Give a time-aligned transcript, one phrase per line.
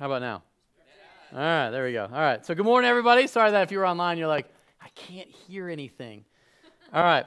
[0.00, 0.42] How about now?
[1.34, 2.04] All right, there we go.
[2.10, 3.26] All right, so good morning, everybody.
[3.26, 4.46] Sorry that if you were online, you're like,
[4.80, 6.24] I can't hear anything.
[6.90, 7.26] All right.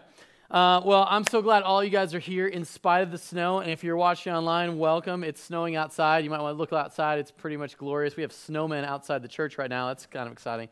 [0.50, 3.60] Uh, well, I'm so glad all you guys are here in spite of the snow.
[3.60, 5.24] And if you're watching online, welcome.
[5.24, 6.24] It's snowing outside.
[6.24, 7.20] You might want to look outside.
[7.20, 8.16] It's pretty much glorious.
[8.16, 9.90] We have snowmen outside the church right now.
[9.90, 10.68] That's kind of exciting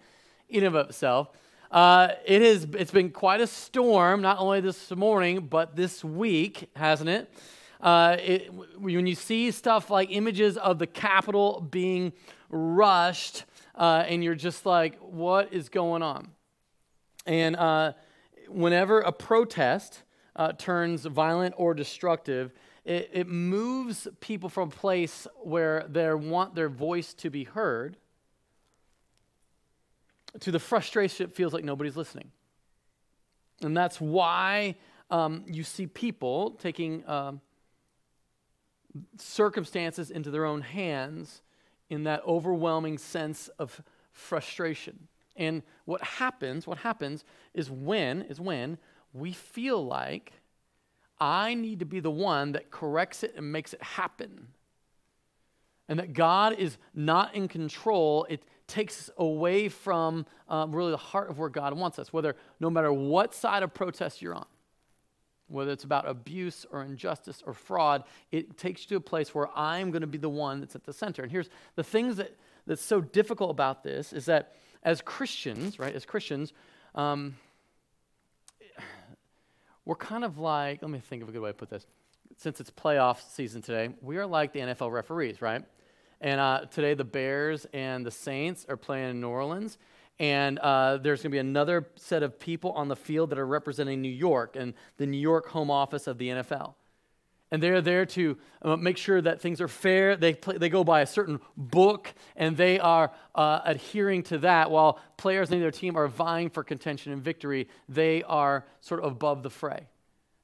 [0.49, 1.29] in and of itself.
[1.69, 6.67] Uh, it is, it's been quite a storm, not only this morning, but this week,
[6.75, 7.31] hasn't it?
[7.81, 12.13] Uh, it, when you see stuff like images of the Capitol being
[12.49, 13.45] rushed,
[13.75, 16.29] uh, and you're just like, what is going on?
[17.25, 17.93] And uh,
[18.47, 20.03] whenever a protest
[20.35, 22.51] uh, turns violent or destructive,
[22.85, 27.97] it, it moves people from a place where they want their voice to be heard
[30.39, 32.31] to the frustration it feels like nobody's listening.
[33.61, 34.75] And that's why
[35.09, 37.07] um, you see people taking.
[37.07, 37.41] Um,
[39.17, 41.41] circumstances into their own hands
[41.89, 45.07] in that overwhelming sense of frustration.
[45.35, 48.77] And what happens, what happens is when is when
[49.13, 50.33] we feel like
[51.19, 54.47] I need to be the one that corrects it and makes it happen.
[55.87, 58.25] And that God is not in control.
[58.29, 62.35] It takes us away from um, really the heart of where God wants us, whether
[62.59, 64.45] no matter what side of protest you're on
[65.51, 69.49] whether it's about abuse or injustice or fraud, it takes you to a place where
[69.55, 71.23] I'm going to be the one that's at the center.
[71.23, 72.35] And here's the things that,
[72.65, 76.53] that's so difficult about this is that as Christians, right, as Christians,
[76.95, 77.35] um,
[79.85, 81.85] we're kind of like, let me think of a good way to put this.
[82.37, 85.63] Since it's playoff season today, we are like the NFL referees, right?
[86.21, 89.77] And uh, today the Bears and the Saints are playing in New Orleans
[90.19, 93.47] and uh, there's going to be another set of people on the field that are
[93.47, 96.75] representing New York and the New York home office of the NFL.
[97.53, 100.15] And they're there to uh, make sure that things are fair.
[100.15, 104.71] They, play, they go by a certain book and they are uh, adhering to that
[104.71, 107.67] while players in their team are vying for contention and victory.
[107.89, 109.87] They are sort of above the fray.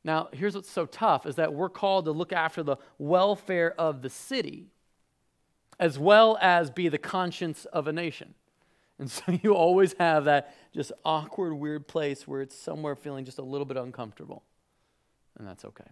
[0.04, 4.02] Now, here's what's so tough is that we're called to look after the welfare of
[4.02, 4.68] the city
[5.80, 8.34] as well as be the conscience of a nation.
[9.00, 13.38] And so you always have that just awkward, weird place where it's somewhere feeling just
[13.38, 14.44] a little bit uncomfortable.
[15.38, 15.90] And that's okay.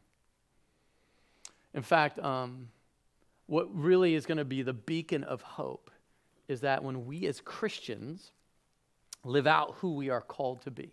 [1.74, 2.70] In fact, um,
[3.48, 5.92] what really is going to be the beacon of hope
[6.48, 8.32] is that when we as Christians
[9.24, 10.92] live out who we are called to be.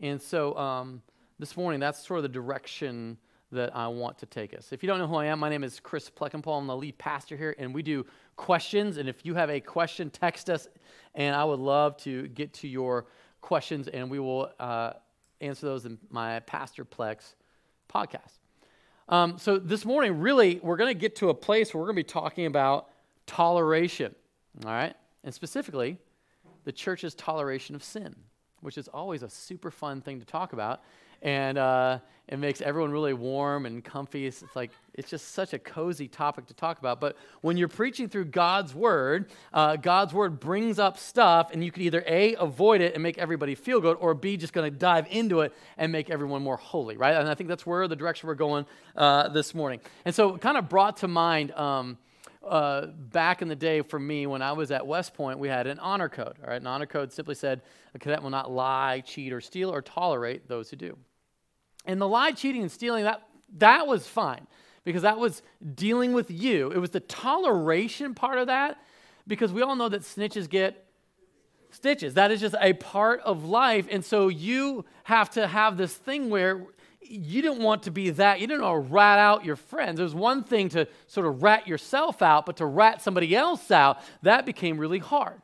[0.00, 1.02] And so um,
[1.38, 3.18] this morning, that's sort of the direction
[3.52, 4.72] that I want to take us.
[4.72, 6.58] If you don't know who I am, my name is Chris Plekenpol.
[6.58, 8.06] I'm the lead pastor here, and we do
[8.36, 8.96] questions.
[8.96, 10.68] And if you have a question, text us,
[11.14, 13.06] and I would love to get to your
[13.40, 14.92] questions, and we will uh,
[15.40, 17.34] answer those in my Pastor Plex
[17.92, 18.38] podcast.
[19.08, 21.96] Um, so this morning, really, we're going to get to a place where we're going
[21.96, 22.88] to be talking about
[23.26, 24.14] toleration,
[24.64, 24.94] all right?
[25.24, 25.98] And specifically,
[26.64, 28.14] the church's toleration of sin,
[28.60, 30.82] which is always a super fun thing to talk about
[31.22, 31.98] and uh,
[32.30, 34.24] it makes everyone really warm and comfy.
[34.24, 37.00] It's, like it's just such a cozy topic to talk about.
[37.00, 41.72] But when you're preaching through God's word, uh, God's word brings up stuff, and you
[41.72, 44.78] could either a avoid it and make everybody feel good, or b just going to
[44.78, 47.16] dive into it and make everyone more holy, right?
[47.16, 48.64] And I think that's where the direction we're going
[48.96, 49.80] uh, this morning.
[50.04, 51.50] And so, kind of brought to mind.
[51.52, 51.98] Um,
[52.42, 55.66] uh, back in the day for me when I was at West Point, we had
[55.66, 56.36] an honor code.
[56.42, 57.60] All right, an honor code simply said
[57.94, 60.96] a cadet will not lie, cheat, or steal, or tolerate those who do.
[61.90, 63.26] And the lie, cheating, and stealing, that,
[63.58, 64.46] that was fine
[64.84, 65.42] because that was
[65.74, 66.70] dealing with you.
[66.70, 68.78] It was the toleration part of that
[69.26, 70.86] because we all know that snitches get
[71.70, 72.14] stitches.
[72.14, 73.86] That is just a part of life.
[73.90, 76.66] And so you have to have this thing where
[77.02, 78.40] you didn't want to be that.
[78.40, 79.98] You didn't want to rat out your friends.
[79.98, 83.98] There's one thing to sort of rat yourself out, but to rat somebody else out,
[84.22, 85.40] that became really hard.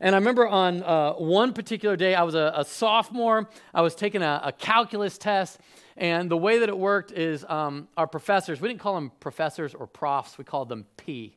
[0.00, 3.48] And I remember on uh, one particular day, I was a, a sophomore.
[3.72, 5.60] I was taking a, a, calculus test.
[5.96, 9.74] And the way that it worked is um, our professors, we didn't call them professors
[9.74, 11.36] or profs, we called them P.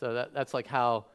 [0.00, 1.06] So that, that's like how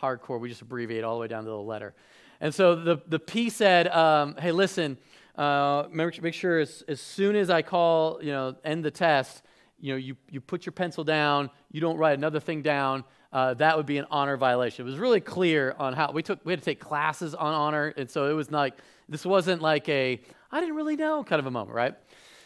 [0.00, 1.94] hardcore, we just abbreviate all the way down to the letter.
[2.40, 4.98] And so the, the P said, um, hey, listen,
[5.36, 9.42] uh, make, make sure as, as soon as I call, you know, end the test,
[9.80, 13.04] you know, you, you put your pencil down, you don't write another thing down,
[13.36, 14.86] uh, that would be an honor violation.
[14.86, 16.40] It was really clear on how we took.
[16.46, 18.78] We had to take classes on honor, and so it was like
[19.10, 20.18] this wasn't like a
[20.50, 21.94] I didn't really know kind of a moment, right?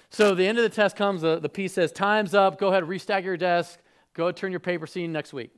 [0.08, 1.20] So the end of the test comes.
[1.20, 2.58] The, the P says, "Time's up.
[2.58, 3.78] Go ahead, restack your desk.
[4.14, 4.88] Go turn your paper.
[4.92, 5.52] You next week."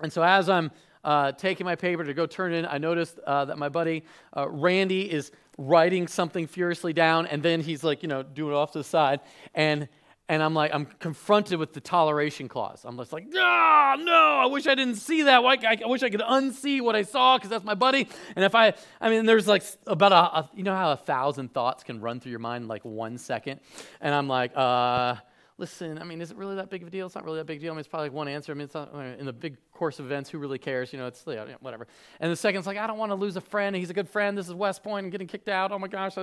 [0.00, 0.70] And so as I'm
[1.04, 4.04] uh, taking my paper to go turn in, I noticed uh, that my buddy
[4.36, 8.56] uh, Randy is writing something furiously down, and then he's like, you know, doing it
[8.56, 9.20] off to the side,
[9.54, 9.88] and
[10.28, 12.82] and I'm like, I'm confronted with the toleration clause.
[12.84, 14.12] I'm just like, ah, no,
[14.42, 15.44] I wish I didn't see that.
[15.44, 18.08] I, I wish I could unsee what I saw because that's my buddy.
[18.34, 21.52] And if I, I mean, there's like about a, a, you know how a thousand
[21.52, 23.60] thoughts can run through your mind in like one second?
[24.00, 25.16] And I'm like, uh,
[25.56, 27.06] listen, I mean, is it really that big of a deal?
[27.06, 27.70] It's not really that big a deal.
[27.70, 28.50] I mean, it's probably like one answer.
[28.50, 30.92] I mean, it's not, in the big course of events, who really cares?
[30.92, 31.86] You know, it's you know, whatever.
[32.18, 33.76] And the second's like, I don't want to lose a friend.
[33.76, 34.36] He's a good friend.
[34.36, 35.04] This is West Point.
[35.04, 35.70] I'm getting kicked out.
[35.70, 36.16] Oh my gosh.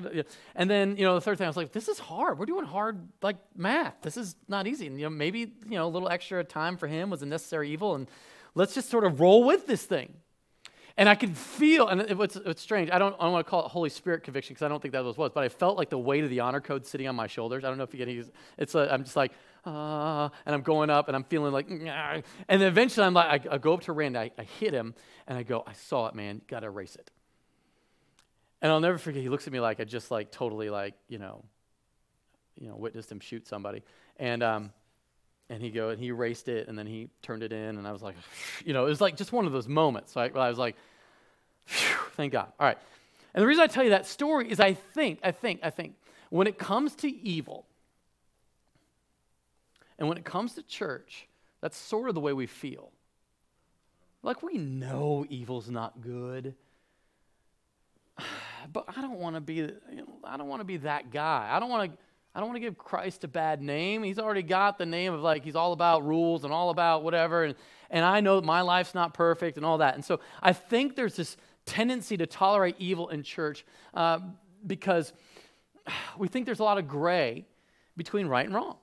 [0.56, 2.40] And then, you know, the third thing, I was like, this is hard.
[2.40, 4.02] We're doing hard, like, math.
[4.02, 4.88] This is not easy.
[4.88, 7.72] And, you know, maybe, you know, a little extra time for him was a necessary
[7.72, 7.96] evil.
[7.96, 8.08] And
[8.54, 10.14] let's just sort of roll with this thing.
[10.98, 12.90] And I could feel, and it, it's, strange.
[12.92, 14.92] I don't, I don't want to call it Holy Spirit conviction because I don't think
[14.94, 16.86] that was what, it was, but I felt like the weight of the honor code
[16.86, 17.64] sitting on my shoulders.
[17.64, 18.34] I don't know if you get it.
[18.58, 19.32] It's, a, I'm just like,
[19.66, 23.56] uh, and I'm going up and I'm feeling like, and then eventually I'm like, I,
[23.56, 24.94] I go up to Randy, I, I, hit him,
[25.28, 27.10] and I go, I saw it, man, gotta erase it.
[28.62, 31.20] And I'll never forget, he looks at me like I just like totally like, you
[31.20, 31.44] know,
[32.60, 33.82] you know, witnessed him shoot somebody.
[34.18, 34.72] And, um,
[35.52, 37.92] and he go and he erased it and then he turned it in and I
[37.92, 38.16] was like,
[38.66, 40.16] you know, it was like just one of those moments.
[40.16, 40.36] Right?
[40.36, 40.76] I was like,
[42.16, 42.52] thank God.
[42.60, 42.78] All right.
[43.34, 45.96] And the reason I tell you that story is I think, I think, I think
[46.30, 47.66] when it comes to evil,
[50.00, 51.28] and when it comes to church,
[51.60, 52.92] that's sort of the way we feel.
[54.24, 56.56] Like we know evil's not good.
[58.72, 61.50] But I don't want to be you know, I don't want to be that guy.
[61.52, 61.98] I don't want to
[62.34, 64.04] I don't want to give Christ a bad name.
[64.04, 67.44] He's already got the name of like he's all about rules and all about whatever
[67.44, 67.56] and
[67.92, 69.96] and I know my life's not perfect and all that.
[69.96, 71.36] And so I think there's this
[71.66, 74.20] tendency to tolerate evil in church uh,
[74.66, 75.14] because
[76.18, 77.46] we think there's a lot of gray
[77.98, 78.78] between right and wrong.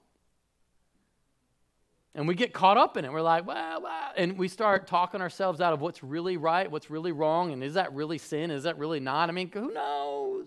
[2.14, 3.12] And we get caught up in it.
[3.12, 6.90] We're like, well, well, and we start talking ourselves out of what's really right, what's
[6.90, 8.50] really wrong, and is that really sin?
[8.50, 9.28] Is that really not?
[9.28, 10.46] I mean, who knows?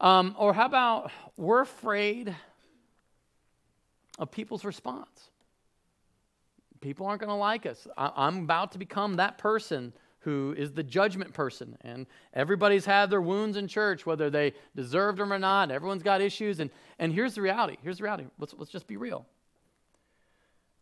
[0.00, 2.34] Um, or how about we're afraid
[4.18, 5.30] of people's response?
[6.80, 7.86] People aren't going to like us.
[7.96, 11.76] I, I'm about to become that person who is the judgment person.
[11.82, 15.70] And everybody's had their wounds in church, whether they deserved them or not.
[15.70, 16.60] Everyone's got issues.
[16.60, 17.76] And, and here's the reality.
[17.82, 18.24] Here's the reality.
[18.38, 19.26] Let's, let's just be real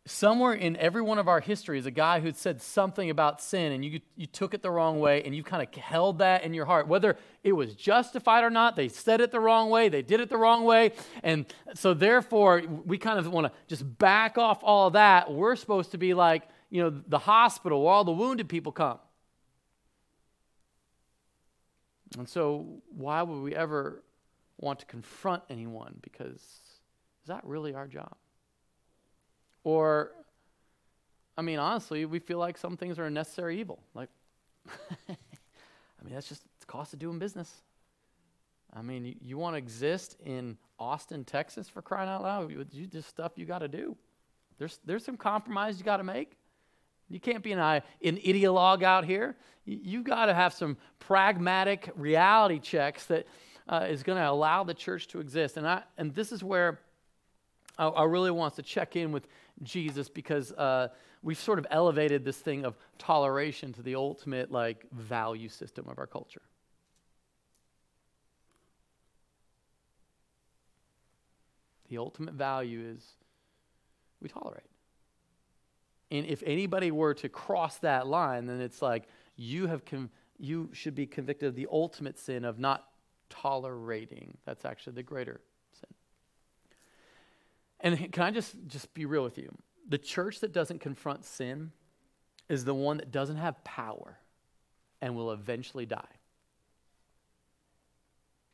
[0.04, 3.84] somewhere in every one of our histories, a guy who said something about sin and
[3.84, 6.64] you, you took it the wrong way and you kind of held that in your
[6.64, 6.88] heart.
[6.88, 10.28] Whether it was justified or not, they said it the wrong way, they did it
[10.28, 10.92] the wrong way.
[11.22, 15.32] And so, therefore, we kind of want to just back off all of that.
[15.32, 18.98] We're supposed to be like, you know, the hospital where all the wounded people come.
[22.18, 24.02] And so, why would we ever
[24.58, 25.94] want to confront anyone?
[26.02, 28.16] Because is that really our job?
[29.64, 30.12] Or,
[31.36, 33.80] I mean, honestly, we feel like some things are a necessary evil.
[33.94, 34.08] Like,
[35.08, 37.62] I mean, that's just the cost of doing business.
[38.74, 42.50] I mean, you, you want to exist in Austin, Texas, for crying out loud?
[42.50, 43.96] You, you just stuff you got to do.
[44.58, 46.36] There's, there's some compromise you got to make.
[47.08, 49.36] You can't be an, an ideologue out here.
[49.64, 53.26] You, you got to have some pragmatic reality checks that
[53.68, 55.56] uh, is going to allow the church to exist.
[55.56, 56.80] And, I, and this is where
[57.78, 59.26] I, I really want to check in with
[59.62, 60.88] Jesus because uh,
[61.22, 65.98] we've sort of elevated this thing of toleration to the ultimate like value system of
[65.98, 66.42] our culture.
[71.88, 73.06] The ultimate value is
[74.20, 74.62] we tolerate.
[76.10, 79.04] And if anybody were to cross that line, then it's like
[79.36, 82.88] you have com- you should be convicted of the ultimate sin of not
[83.30, 84.36] tolerating.
[84.44, 85.40] That's actually the greater
[87.82, 89.52] and can I just, just be real with you?
[89.88, 91.72] The church that doesn't confront sin
[92.48, 94.18] is the one that doesn't have power
[95.00, 96.04] and will eventually die.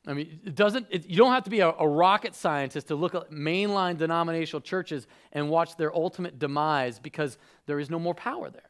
[0.06, 2.94] I mean, it doesn't, it, you don't have to be a, a, rocket scientist to
[2.94, 8.14] look at mainline denominational churches and watch their ultimate demise because there is no more
[8.14, 8.67] power there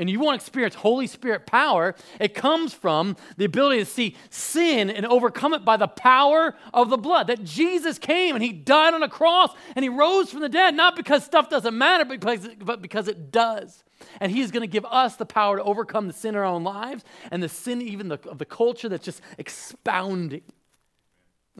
[0.00, 4.16] and you want to experience Holy Spirit power, it comes from the ability to see
[4.30, 7.26] sin and overcome it by the power of the blood.
[7.26, 10.74] That Jesus came and he died on a cross and he rose from the dead,
[10.74, 13.84] not because stuff doesn't matter, but because, but because it does.
[14.20, 16.64] And he's going to give us the power to overcome the sin in our own
[16.64, 20.42] lives and the sin even the, of the culture that's just expounding.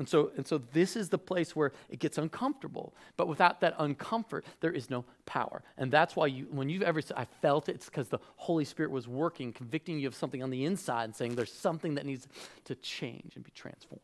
[0.01, 2.95] And so, and so this is the place where it gets uncomfortable.
[3.19, 5.63] But without that uncomfort, there is no power.
[5.77, 8.65] And that's why you, when you've ever said, I felt it, it's because the Holy
[8.65, 12.07] Spirit was working, convicting you of something on the inside and saying there's something that
[12.07, 12.27] needs
[12.65, 14.01] to change and be transformed.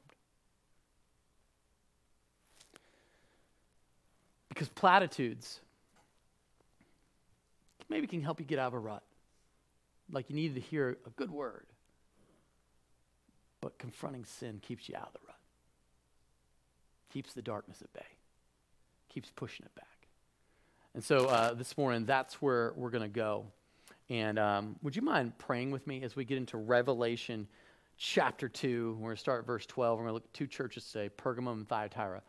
[4.51, 5.61] Because platitudes
[7.89, 9.03] maybe can help you get out of a rut.
[10.13, 11.65] Like you needed to hear a good word.
[13.63, 15.26] But confronting sin keeps you out of the rut
[17.17, 18.05] keeps the darkness at bay.
[19.09, 20.07] keeps pushing it back.
[20.95, 23.47] And so uh, this morning, that's where we're going to go.
[24.11, 27.49] And um, would you mind praying with me as we get into Revelation
[27.97, 28.99] chapter 2?
[28.99, 29.99] We're going to start verse 12.
[29.99, 32.21] We're going to look at two churches today, Pergamum and Thyatira.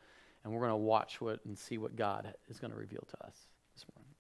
[0.46, 3.25] And we're going to watch what and see what God is going to reveal to
[3.25, 3.36] us
[3.75, 4.13] this morning.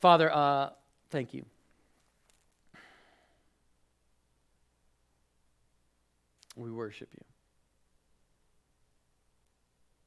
[0.00, 0.70] Father, uh,
[1.10, 1.44] thank you.
[6.56, 7.33] We worship you.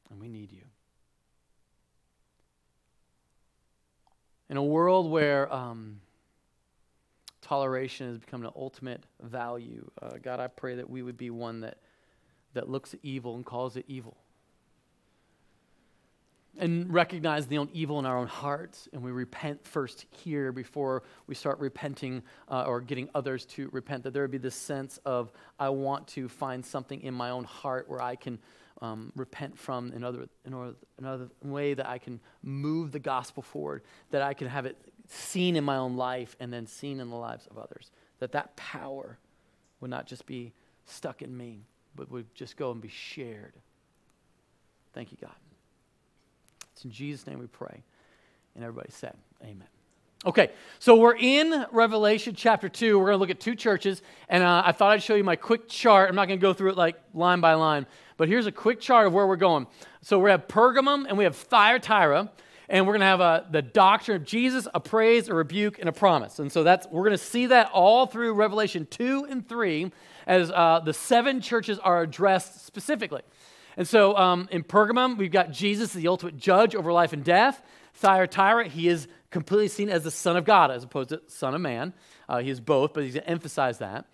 [0.10, 0.64] And we need you.
[4.50, 6.00] In a world where um,
[7.42, 11.62] toleration has become an ultimate value, uh, God, I pray that we would be one
[11.62, 11.80] that,
[12.54, 14.16] that looks at evil and calls it evil.
[16.60, 21.04] And recognize the own evil in our own hearts, and we repent first here before
[21.28, 24.04] we start repenting uh, or getting others to repent.
[24.04, 27.44] That there would be this sense of, I want to find something in my own
[27.44, 28.40] heart where I can
[28.82, 33.84] um, repent from in other, in another way that I can move the gospel forward,
[34.12, 37.16] that I can have it seen in my own life and then seen in the
[37.16, 37.92] lives of others.
[38.20, 39.18] That that power
[39.80, 40.54] would not just be
[40.86, 41.66] stuck in me,
[41.96, 43.54] but would just go and be shared.
[44.94, 45.36] Thank you, God.
[46.74, 47.84] It's in Jesus' name we pray.
[48.56, 49.68] And everybody said, Amen.
[50.26, 52.98] Okay, so we're in Revelation chapter 2.
[52.98, 55.36] We're going to look at two churches, and uh, I thought I'd show you my
[55.36, 56.10] quick chart.
[56.10, 57.86] I'm not going to go through it like line by line,
[58.18, 59.68] but here's a quick chart of where we're going.
[60.02, 62.32] So we have Pergamum and we have Thyatira,
[62.70, 65.88] and we're going to have uh, the doctrine of Jesus, a praise, a rebuke, and
[65.88, 66.40] a promise.
[66.40, 69.92] And so that's we're going to see that all through Revelation 2 and 3
[70.26, 73.22] as uh, the seven churches are addressed specifically.
[73.78, 77.24] And so um, in Pergamum, we've got Jesus, as the ultimate judge over life and
[77.24, 77.62] death.
[77.94, 81.62] Thyatira, he is completely seen as the Son of God as opposed to Son of
[81.62, 81.94] Man.
[82.28, 84.06] Uh, he is both, but he's going to emphasize that.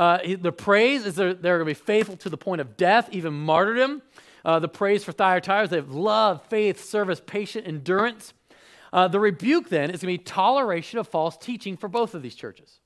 [0.00, 3.10] Uh, the praise is they're, they're going to be faithful to the point of death,
[3.12, 4.00] even martyrdom.
[4.42, 8.32] Uh, the praise for Thyatira is they have love, faith, service, patient endurance.
[8.94, 12.22] Uh, the rebuke then is going to be toleration of false teaching for both of
[12.22, 12.80] these churches.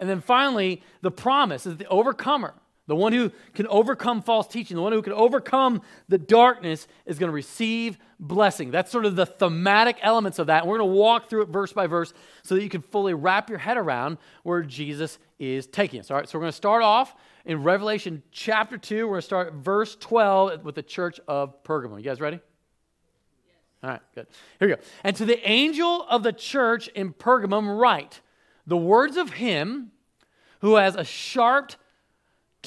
[0.00, 2.54] And then finally, the promise is the overcomer.
[2.86, 7.18] The one who can overcome false teaching, the one who can overcome the darkness is
[7.18, 8.70] going to receive blessing.
[8.70, 10.62] That's sort of the thematic elements of that.
[10.62, 12.14] And we're going to walk through it verse by verse
[12.44, 16.10] so that you can fully wrap your head around where Jesus is taking us.
[16.10, 19.06] All right, so we're going to start off in Revelation chapter 2.
[19.06, 21.98] We're going to start verse 12 with the church of Pergamum.
[21.98, 22.38] You guys ready?
[23.82, 24.28] All right, good.
[24.60, 24.80] Here we go.
[25.02, 28.20] And to the angel of the church in Pergamum, write
[28.64, 29.90] the words of him
[30.60, 31.72] who has a sharp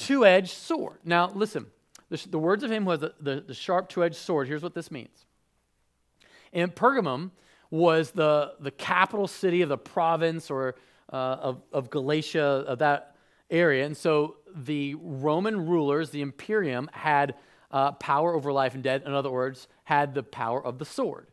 [0.00, 0.98] two edged sword.
[1.04, 1.66] Now, listen,
[2.08, 4.48] the, the, words of him was the, the, the sharp two edged sword.
[4.48, 5.26] Here's what this means.
[6.52, 7.30] And Pergamum
[7.70, 10.74] was the, the capital city of the province or
[11.12, 13.14] uh, of, of Galatia, of that
[13.50, 13.84] area.
[13.84, 17.34] And so the Roman rulers, the imperium, had
[17.70, 19.02] uh, power over life and death.
[19.06, 21.28] In other words, had the power of the sword.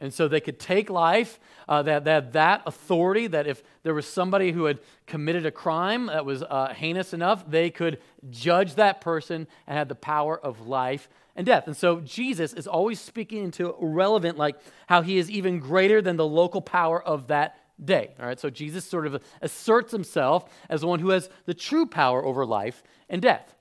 [0.00, 1.38] And so they could take life,
[1.68, 6.06] uh, they, had, that authority that if there was somebody who had committed a crime
[6.06, 7.98] that was uh, heinous enough, they could
[8.30, 11.66] judge that person and had the power of life and death.
[11.66, 16.16] And so Jesus is always speaking into relevant, like how he is even greater than
[16.16, 18.14] the local power of that day.
[18.18, 21.86] All right, so Jesus sort of asserts himself as the one who has the true
[21.86, 23.54] power over life and death.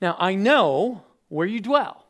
[0.00, 2.01] Now, I know where you dwell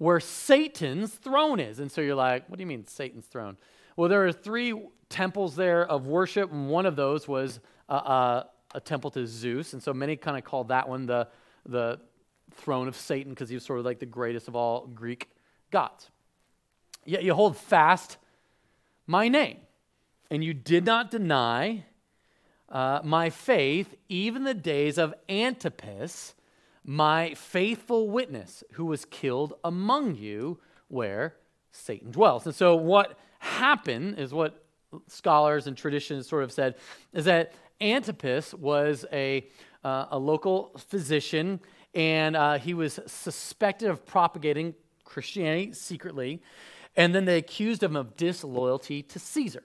[0.00, 1.78] where Satan's throne is.
[1.78, 3.58] And so you're like, what do you mean Satan's throne?
[3.96, 8.46] Well, there are three temples there of worship, and one of those was a, a,
[8.76, 9.74] a temple to Zeus.
[9.74, 11.28] And so many kind of call that one the,
[11.66, 12.00] the
[12.52, 15.28] throne of Satan because he was sort of like the greatest of all Greek
[15.70, 16.08] gods.
[17.04, 18.16] Yet you hold fast
[19.06, 19.58] my name,
[20.30, 21.84] and you did not deny
[22.70, 26.34] uh, my faith, even the days of Antipas
[26.90, 31.36] my faithful witness who was killed among you where
[31.70, 32.46] Satan dwells.
[32.46, 34.64] And so, what happened is what
[35.06, 36.74] scholars and traditions sort of said
[37.12, 39.46] is that Antipas was a,
[39.84, 41.60] uh, a local physician
[41.94, 46.42] and uh, he was suspected of propagating Christianity secretly.
[46.96, 49.62] And then they accused him of disloyalty to Caesar.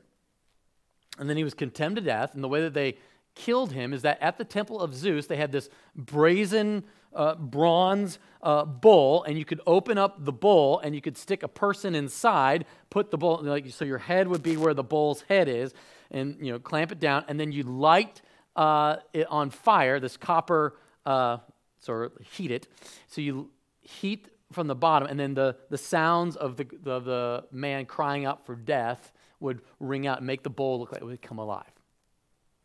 [1.18, 2.36] And then he was condemned to death.
[2.36, 2.98] And the way that they
[3.34, 6.84] killed him is that at the temple of Zeus, they had this brazen
[7.16, 11.42] uh, bronze uh, bull, and you could open up the bull and you could stick
[11.42, 15.22] a person inside, put the bull, like, so your head would be where the bull's
[15.22, 15.74] head is,
[16.12, 18.22] and you know, clamp it down, and then you light
[18.56, 21.38] uh, it on fire, this copper, uh,
[21.80, 22.68] sort of heat it.
[23.08, 23.50] So you
[23.82, 28.26] heat from the bottom, and then the, the sounds of the, of the man crying
[28.26, 31.40] out for death would ring out and make the bull look like it would come
[31.40, 31.64] alive.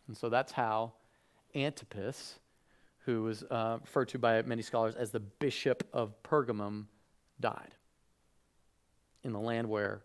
[0.08, 0.92] And so that's how
[1.54, 2.39] Antipas
[3.04, 6.86] who was uh, referred to by many scholars as the bishop of Pergamum,
[7.40, 7.74] died
[9.24, 10.02] in the land where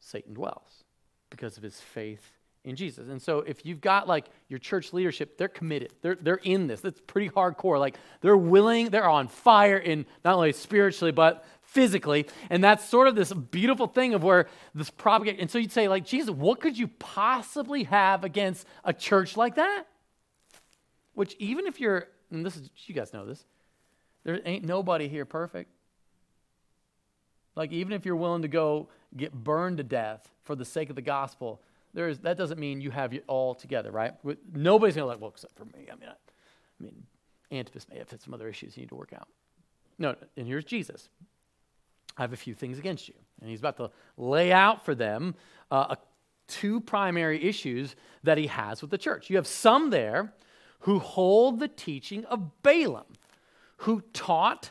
[0.00, 0.84] Satan dwells
[1.30, 2.32] because of his faith
[2.64, 3.08] in Jesus.
[3.08, 5.92] And so if you've got like your church leadership, they're committed.
[6.00, 6.80] They're, they're in this.
[6.80, 7.78] That's pretty hardcore.
[7.78, 12.26] Like they're willing, they're on fire in not only spiritually, but physically.
[12.50, 15.40] And that's sort of this beautiful thing of where this propagate.
[15.40, 19.56] And so you'd say, like, Jesus, what could you possibly have against a church like
[19.56, 19.84] that?
[21.14, 23.44] Which even if you're, and this is, you guys know this,
[24.24, 25.70] there ain't nobody here perfect.
[27.54, 30.96] Like, even if you're willing to go get burned to death for the sake of
[30.96, 31.60] the gospel,
[31.92, 34.14] there's, that doesn't mean you have it all together, right?
[34.54, 35.88] Nobody's going to like, well, except for me.
[35.92, 37.02] I mean, I, I mean,
[37.50, 39.28] Antipas may have had some other issues you need to work out.
[39.98, 41.10] No, and here's Jesus.
[42.16, 43.14] I have a few things against you.
[43.40, 45.34] And he's about to lay out for them
[45.70, 45.98] uh, a,
[46.48, 49.28] two primary issues that he has with the church.
[49.28, 50.32] You have some there
[50.82, 53.06] who hold the teaching of Balaam,
[53.78, 54.70] who taught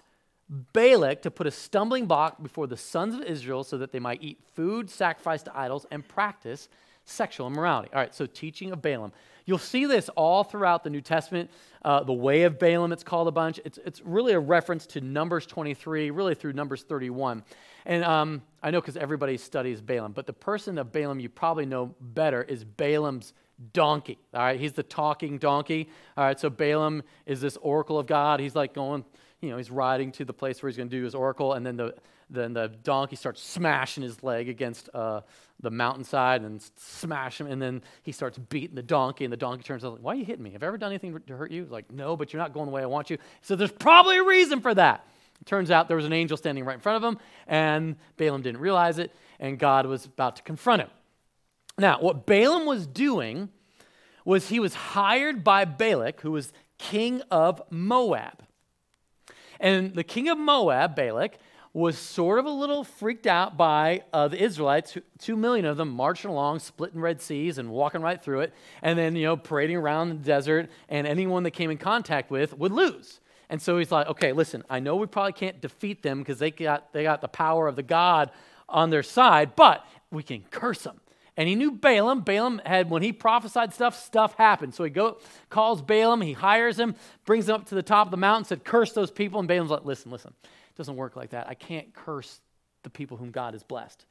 [0.74, 4.22] Balak to put a stumbling block before the sons of Israel so that they might
[4.22, 6.68] eat food sacrificed to idols and practice
[7.06, 7.90] sexual immorality.
[7.94, 9.14] All right, so teaching of Balaam.
[9.46, 11.50] You'll see this all throughout the New Testament.
[11.84, 13.60] Uh, the way of Balaam, it's called a bunch.
[13.66, 17.44] It's, it's really a reference to Numbers 23, really through Numbers 31.
[17.86, 21.66] And um, I know because everybody studies Balaam, but the person of Balaam you probably
[21.66, 23.34] know better is Balaam's
[23.74, 24.18] donkey.
[24.34, 25.90] All right, he's the talking donkey.
[26.18, 28.40] All right, so Balaam is this oracle of God.
[28.40, 29.06] He's like going,
[29.42, 31.66] you know, he's riding to the place where he's going to do his oracle, and
[31.66, 31.96] then the
[32.30, 35.20] then the donkey starts smashing his leg against uh,
[35.60, 39.64] the mountainside and smash him, and then he starts beating the donkey, and the donkey
[39.64, 40.52] turns out like, "Why are you hitting me?
[40.52, 42.68] Have I ever done anything to hurt you?" He's like, "No, but you're not going
[42.68, 45.06] the way I want you." So there's probably a reason for that.
[45.42, 48.44] It turns out there was an angel standing right in front of him, and Balaam
[48.44, 50.90] didn't realize it, and God was about to confront him.
[51.82, 53.50] Now, what Balaam was doing
[54.24, 58.44] was he was hired by Balak, who was king of Moab.
[59.60, 61.40] And the king of Moab, Balak,
[61.74, 65.90] was sort of a little freaked out by uh, the Israelites, two million of them
[65.90, 68.54] marching along, splitting Red Seas and walking right through it,
[68.84, 72.56] and then, you know, parading around the desert, and anyone they came in contact with
[72.60, 73.22] would lose.
[73.50, 76.52] And so he's like, okay, listen, I know we probably can't defeat them because they
[76.52, 78.30] got, they got the power of the God
[78.70, 81.00] on their side, but we can curse them.
[81.42, 82.22] And he knew Balaam.
[82.22, 84.76] Balaam had, when he prophesied stuff, stuff happened.
[84.76, 85.18] So he go,
[85.50, 86.94] calls Balaam, he hires him,
[87.26, 89.40] brings him up to the top of the mountain, said, Curse those people.
[89.40, 91.50] And Balaam's like, Listen, listen, it doesn't work like that.
[91.50, 92.42] I can't curse
[92.84, 94.06] the people whom God has blessed.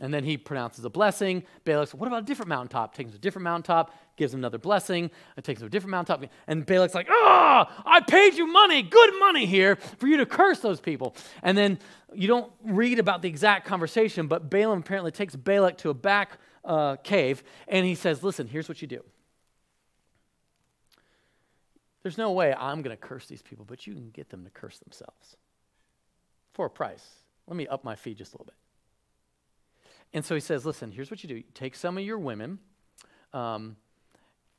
[0.00, 1.42] And then he pronounces a blessing.
[1.66, 2.94] Balak's, what about a different mountaintop?
[2.94, 5.70] Takes him to a different mountaintop, gives him another blessing, and takes him to a
[5.70, 6.30] different mountaintop.
[6.46, 10.26] And Balak's like, ah, oh, I paid you money, good money here, for you to
[10.26, 11.14] curse those people.
[11.42, 11.78] And then
[12.14, 16.38] you don't read about the exact conversation, but Balaam apparently takes Balak to a back
[16.66, 19.02] uh, cave, and he says, listen, here's what you do.
[22.02, 24.50] There's no way I'm going to curse these people, but you can get them to
[24.50, 25.36] curse themselves
[26.52, 27.04] for a price.
[27.48, 28.54] Let me up my fee just a little bit.
[30.12, 31.42] And so he says, listen, here's what you do.
[31.54, 32.58] take some of your women,
[33.32, 33.76] um,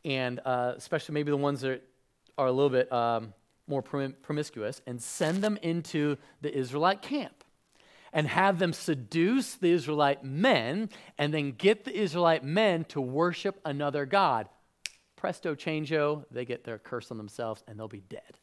[0.04, 1.84] and uh, especially maybe the ones that
[2.38, 3.34] are a little bit um,
[3.67, 7.37] more prom- promiscuous, and send them into the Israelite camp
[8.13, 13.60] and have them seduce the Israelite men and then get the Israelite men to worship
[13.65, 14.48] another God.
[15.15, 18.38] Presto changeo, they get their curse on themselves and they'll be dead.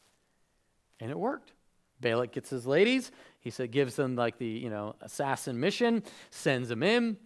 [0.99, 1.53] And it worked.
[2.01, 3.11] Balak gets his ladies.
[3.39, 7.17] He said, gives them like the, you know, assassin mission, sends them in.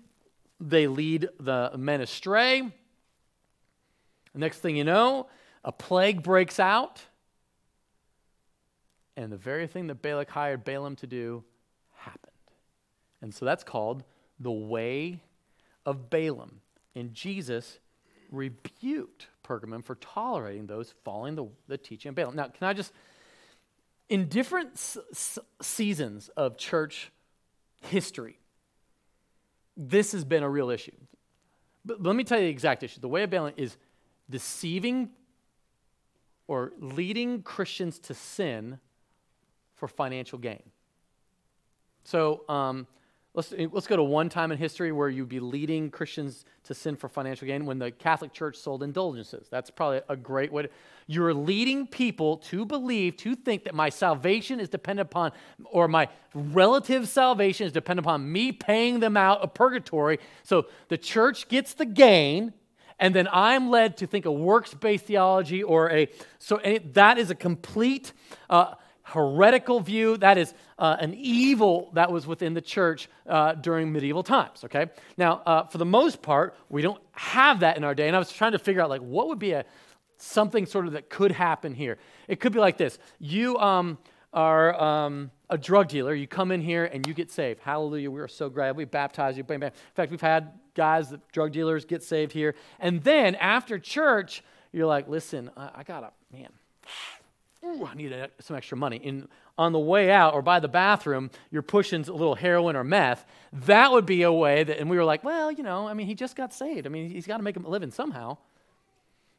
[0.60, 2.72] They lead the men astray.
[4.34, 5.28] Next thing you know,
[5.64, 7.02] a plague breaks out.
[9.18, 11.44] And the very thing that Balak hired Balaam to do.
[13.22, 14.04] And so that's called
[14.40, 15.22] the way
[15.86, 16.62] of Balaam.
[16.96, 17.80] And Jesus
[18.32, 22.36] rebuked Pergamum for tolerating those following the, the teaching of Balaam.
[22.36, 22.94] Now, can I just
[24.10, 27.12] in different s- seasons of church
[27.82, 28.40] history,
[29.78, 30.96] this has been a real issue.
[31.86, 33.00] But let me tell you the exact issue.
[33.00, 33.78] The way of Balaam is
[34.30, 35.10] deceiving
[36.48, 38.80] or leading Christians to sin
[39.76, 40.64] for financial gain.
[42.04, 42.88] So, um,
[43.36, 46.96] Let's, let's go to one time in history where you'd be leading Christians to sin
[46.96, 49.48] for financial gain when the Catholic Church sold indulgences.
[49.52, 50.70] That's probably a great way to.
[51.06, 55.32] You're leading people to believe, to think that my salvation is dependent upon,
[55.66, 60.20] or my relative salvation is dependent upon me paying them out of purgatory.
[60.42, 62.54] So the church gets the gain,
[63.00, 66.10] and then I'm led to think a works based theology or a.
[66.40, 66.60] So
[66.94, 68.12] that is a complete.
[68.50, 68.74] Uh,
[69.10, 70.18] heretical view.
[70.18, 74.64] That is uh, an evil that was within the church uh, during medieval times.
[74.64, 74.88] Okay.
[75.18, 78.08] Now, uh, for the most part, we don't have that in our day.
[78.08, 79.66] And I was trying to figure out like what would be a
[80.18, 81.98] something sort of that could happen here.
[82.28, 83.98] It could be like this: you um,
[84.34, 87.60] are um, a drug dealer, you come in here and you get saved.
[87.60, 88.12] Hallelujah.
[88.12, 88.76] We are so glad.
[88.76, 89.46] We baptize you.
[89.50, 92.56] In fact, we've had guys, that drug dealers, get saved here.
[92.80, 96.50] And then after church, you're like, listen, I, I got to, man,
[97.66, 99.02] ooh, I need some extra money.
[99.04, 102.84] And on the way out or by the bathroom, you're pushing a little heroin or
[102.84, 103.26] meth.
[103.52, 106.08] That would be a way that, and we were like, well, you know, I mean,
[106.08, 106.86] he just got saved.
[106.86, 108.38] I mean, he's got to make a living somehow.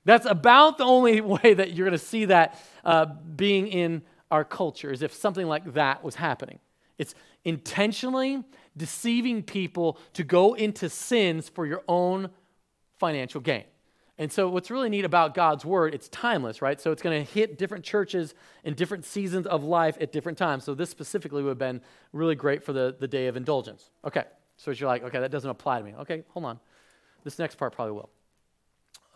[0.04, 4.44] That's about the only way that you're going to see that uh, being in our
[4.44, 6.60] culture, is if something like that was happening.
[6.98, 8.44] It's intentionally
[8.76, 12.30] deceiving people to go into sins for your own
[12.98, 13.64] financial gain.
[14.20, 16.78] And so, what's really neat about God's word, it's timeless, right?
[16.78, 20.62] So, it's going to hit different churches in different seasons of life at different times.
[20.62, 21.80] So, this specifically would have been
[22.12, 23.88] really great for the, the day of indulgence.
[24.04, 24.24] Okay,
[24.58, 25.94] so you're like, okay, that doesn't apply to me.
[26.00, 26.60] Okay, hold on.
[27.24, 28.10] This next part probably will.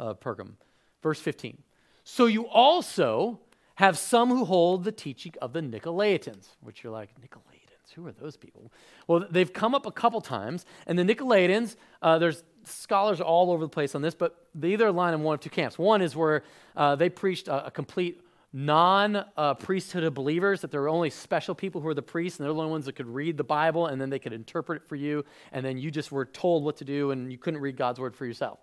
[0.00, 0.54] Uh, Pergam.
[1.02, 1.58] Verse 15.
[2.04, 3.40] So, you also
[3.74, 7.53] have some who hold the teaching of the Nicolaitans, which you're like, Nicolaitans?
[7.92, 8.72] Who are those people?
[9.06, 13.64] Well, they've come up a couple times, and the Nicolaitans, uh, there's scholars all over
[13.64, 15.78] the place on this, but they either line in one of two camps.
[15.78, 16.42] One is where
[16.76, 18.20] uh, they preached a, a complete
[18.52, 22.38] non uh, priesthood of believers, that there were only special people who were the priests,
[22.38, 24.82] and they're the only ones that could read the Bible, and then they could interpret
[24.82, 27.60] it for you, and then you just were told what to do, and you couldn't
[27.60, 28.60] read God's word for yourself.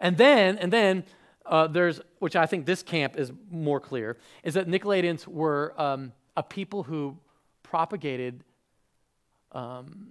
[0.00, 1.04] And then, and then
[1.46, 6.12] uh, there's, which I think this camp is more clear, is that Nicolaitans were um,
[6.36, 7.16] a people who
[7.62, 8.42] propagated
[9.52, 10.08] um,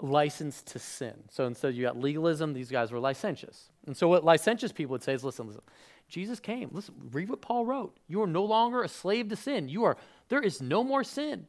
[0.00, 1.14] license to sin.
[1.30, 3.70] So instead, you got legalism, these guys were licentious.
[3.86, 5.62] And so, what licentious people would say is listen, listen,
[6.08, 6.70] Jesus came.
[6.72, 7.96] Listen, read what Paul wrote.
[8.08, 9.68] You are no longer a slave to sin.
[9.68, 9.96] You are,
[10.28, 11.46] there is no more sin.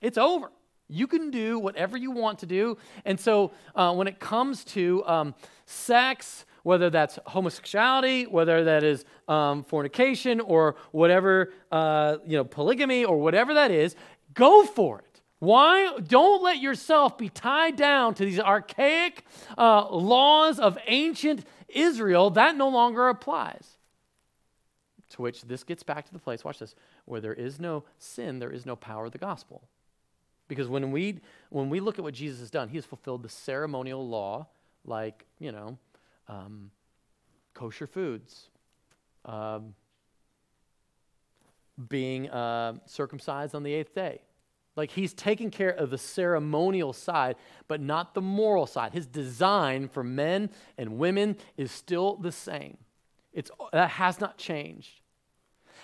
[0.00, 0.50] It's over.
[0.88, 2.78] You can do whatever you want to do.
[3.04, 5.34] And so, uh, when it comes to um,
[5.66, 13.04] sex, whether that's homosexuality, whether that is um, fornication, or whatever, uh, you know, polygamy,
[13.04, 13.94] or whatever that is,
[14.34, 15.07] go for it.
[15.38, 15.96] Why?
[15.98, 19.24] Don't let yourself be tied down to these archaic
[19.56, 22.30] uh, laws of ancient Israel.
[22.30, 23.76] That no longer applies.
[25.10, 26.74] To which this gets back to the place, watch this,
[27.04, 29.62] where there is no sin, there is no power of the gospel.
[30.48, 31.20] Because when we,
[31.50, 34.46] when we look at what Jesus has done, he has fulfilled the ceremonial law,
[34.84, 35.78] like, you know,
[36.26, 36.70] um,
[37.54, 38.48] kosher foods,
[39.24, 39.74] um,
[41.88, 44.20] being uh, circumcised on the eighth day
[44.78, 47.36] like he's taking care of the ceremonial side,
[47.66, 48.92] but not the moral side.
[48.92, 52.78] His design for men and women is still the same.
[53.32, 55.00] It's, that has not changed.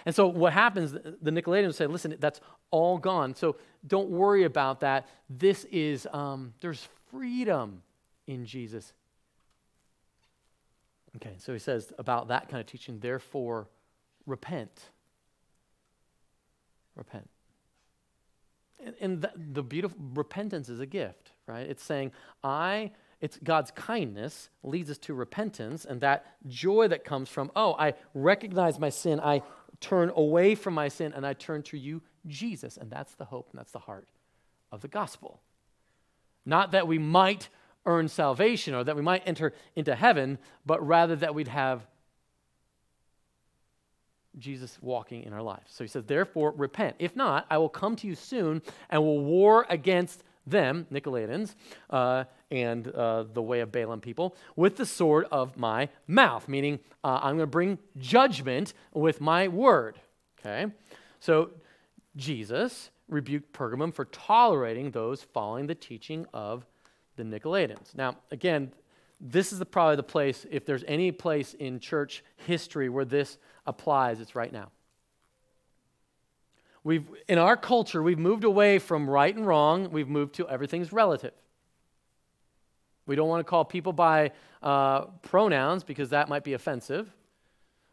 [0.06, 3.34] And so what happens, the Nicolaitans say, listen, that's all gone.
[3.34, 5.08] So don't worry about that.
[5.28, 7.82] This is, um, there's freedom
[8.26, 8.92] in Jesus.
[11.16, 13.68] Okay, so he says about that kind of teaching, therefore,
[14.26, 14.90] repent.
[16.96, 17.28] Repent
[19.00, 21.66] and the, the beautiful repentance is a gift, right?
[21.68, 27.28] It's saying, I, it's God's kindness leads us to repentance, and that joy that comes
[27.28, 29.42] from, oh, I recognize my sin, I
[29.80, 32.76] turn away from my sin, and I turn to you, Jesus.
[32.76, 34.08] And that's the hope and that's the heart
[34.72, 35.40] of the gospel.
[36.46, 37.48] Not that we might
[37.86, 41.86] earn salvation or that we might enter into heaven, but rather that we'd have
[44.38, 45.72] Jesus walking in our lives.
[45.72, 46.96] So he says, Therefore, repent.
[46.98, 51.54] If not, I will come to you soon and will war against them, Nicolaitans,
[51.90, 56.78] uh, and uh, the way of Balaam people, with the sword of my mouth, meaning
[57.02, 59.98] uh, I'm going to bring judgment with my word.
[60.38, 60.70] Okay?
[61.20, 61.50] So
[62.16, 66.64] Jesus rebuked Pergamum for tolerating those following the teaching of
[67.16, 67.94] the Nicolaitans.
[67.94, 68.72] Now, again,
[69.20, 73.38] this is the, probably the place, if there's any place in church history where this
[73.66, 74.70] applies, it's right now.
[76.82, 80.92] We've, in our culture, we've moved away from right and wrong, we've moved to everything's
[80.92, 81.32] relative.
[83.06, 87.10] We don't want to call people by uh, pronouns because that might be offensive.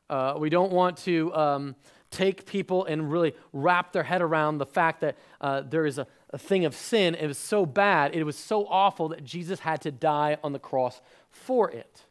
[0.10, 1.76] Uh, we don't want to um,
[2.10, 6.08] take people and really wrap their head around the fact that uh, there is a,
[6.32, 7.16] a thing of sin.
[7.16, 10.60] It was so bad, it was so awful that Jesus had to die on the
[10.60, 12.02] cross for it.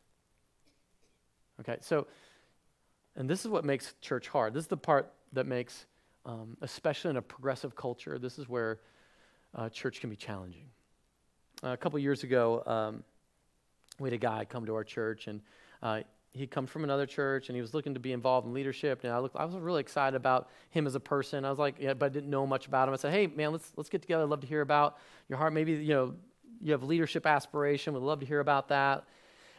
[1.61, 2.07] Okay, so,
[3.17, 4.55] and this is what makes church hard.
[4.55, 5.87] This is the part that makes,
[6.27, 8.81] um, especially in a progressive culture, this is where
[9.55, 10.67] uh, church can be challenging.
[11.63, 13.05] Uh, a couple years ago, um,
[13.99, 15.41] we had a guy come to our church, and
[15.83, 16.01] uh,
[16.33, 19.01] he comes from another church and he was looking to be involved in leadership.
[19.03, 21.45] And I, looked, I was really excited about him as a person.
[21.45, 22.95] I was like, yeah, but I didn't know much about him.
[22.95, 24.23] I said, hey, man, let's, let's get together.
[24.23, 25.53] I'd love to hear about your heart.
[25.53, 26.15] Maybe, you know,
[26.61, 27.95] you have leadership aspiration.
[27.95, 29.05] We'd love to hear about that.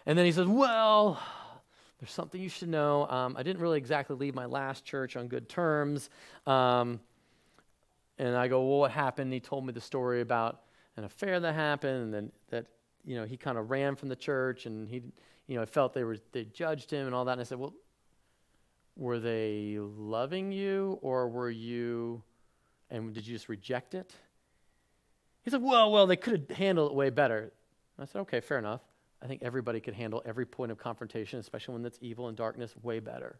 [0.05, 1.19] And then he says, well,
[2.01, 3.07] there's something you should know.
[3.07, 6.09] Um, I didn't really exactly leave my last church on good terms.
[6.45, 6.99] Um,
[8.17, 9.33] And I go, well, what happened?
[9.33, 10.61] He told me the story about
[10.97, 12.67] an affair that happened and then that,
[13.03, 15.01] you know, he kind of ran from the church and he,
[15.47, 17.31] you know, I felt they were, they judged him and all that.
[17.31, 17.73] And I said, well,
[18.95, 22.21] were they loving you or were you,
[22.91, 24.13] and did you just reject it?
[25.43, 27.51] He said, well, well, they could have handled it way better.
[27.97, 28.81] I said, okay, fair enough.
[29.23, 32.73] I think everybody could handle every point of confrontation, especially when it's evil and darkness,
[32.81, 33.37] way better.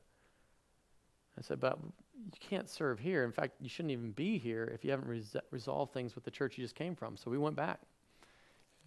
[1.38, 3.24] I said, but you can't serve here.
[3.24, 6.32] In fact, you shouldn't even be here if you haven't res- resolved things with the
[6.32, 7.18] church you just came from.
[7.18, 7.80] So we went back.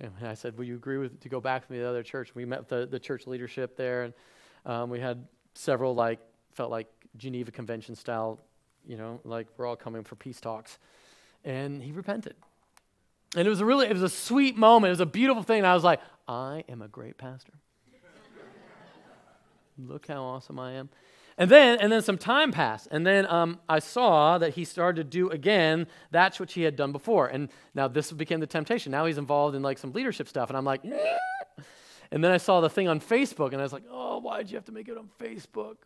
[0.00, 2.34] And I said, will you agree with to go back to the other church?
[2.34, 4.14] We met with the, the church leadership there, and
[4.66, 6.20] um, we had several, like,
[6.52, 8.40] felt like Geneva Convention style,
[8.86, 10.78] you know, like we're all coming for peace talks.
[11.44, 12.34] And he repented.
[13.36, 14.90] And it was a really, it was a sweet moment.
[14.90, 15.64] It was a beautiful thing.
[15.64, 17.52] I was like, I am a great pastor.
[19.78, 20.88] Look how awesome I am.
[21.36, 25.02] And then, and then some time passed, and then um, I saw that he started
[25.02, 27.26] to do again that's what he had done before.
[27.26, 28.92] And now this became the temptation.
[28.92, 30.84] Now he's involved in like some leadership stuff, and I'm like,
[32.12, 34.56] and then I saw the thing on Facebook, and I was like, oh, why'd you
[34.56, 35.76] have to make it on Facebook?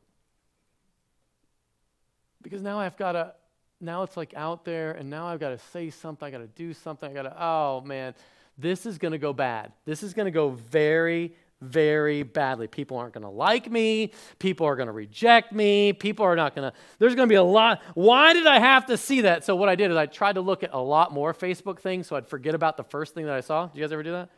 [2.42, 3.32] Because now I've got to,
[3.80, 6.46] now it's like out there, and now I've got to say something, I got to
[6.46, 8.14] do something, I got to, oh man,
[8.58, 9.72] this is going to go bad.
[9.84, 12.66] This is going to go very, very badly.
[12.66, 14.12] People aren't going to like me.
[14.38, 15.92] People are going to reject me.
[15.92, 17.80] People are not going to, there's going to be a lot.
[17.94, 19.44] Why did I have to see that?
[19.44, 22.06] So, what I did is I tried to look at a lot more Facebook things
[22.06, 23.66] so I'd forget about the first thing that I saw.
[23.66, 24.28] Do you guys ever do that?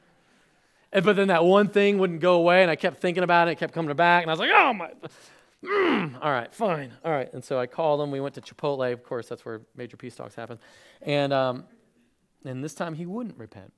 [0.93, 3.53] And, but then that one thing wouldn't go away, and I kept thinking about it.
[3.53, 4.91] It kept coming back, and I was like, oh my.
[5.63, 6.91] Mm, all right, fine.
[7.05, 7.31] All right.
[7.35, 8.11] And so I called him.
[8.11, 8.93] We went to Chipotle.
[8.93, 10.59] Of course, that's where major peace talks happen.
[11.03, 11.65] And, um,
[12.45, 13.73] and this time he wouldn't repent.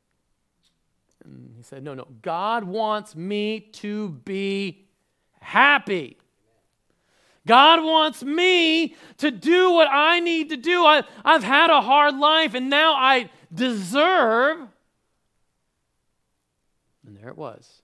[1.25, 2.07] And he said, No, no.
[2.23, 4.87] God wants me to be
[5.41, 6.17] happy.
[7.47, 10.85] God wants me to do what I need to do.
[10.85, 14.69] I, I've had a hard life and now I deserve.
[17.05, 17.83] And there it was.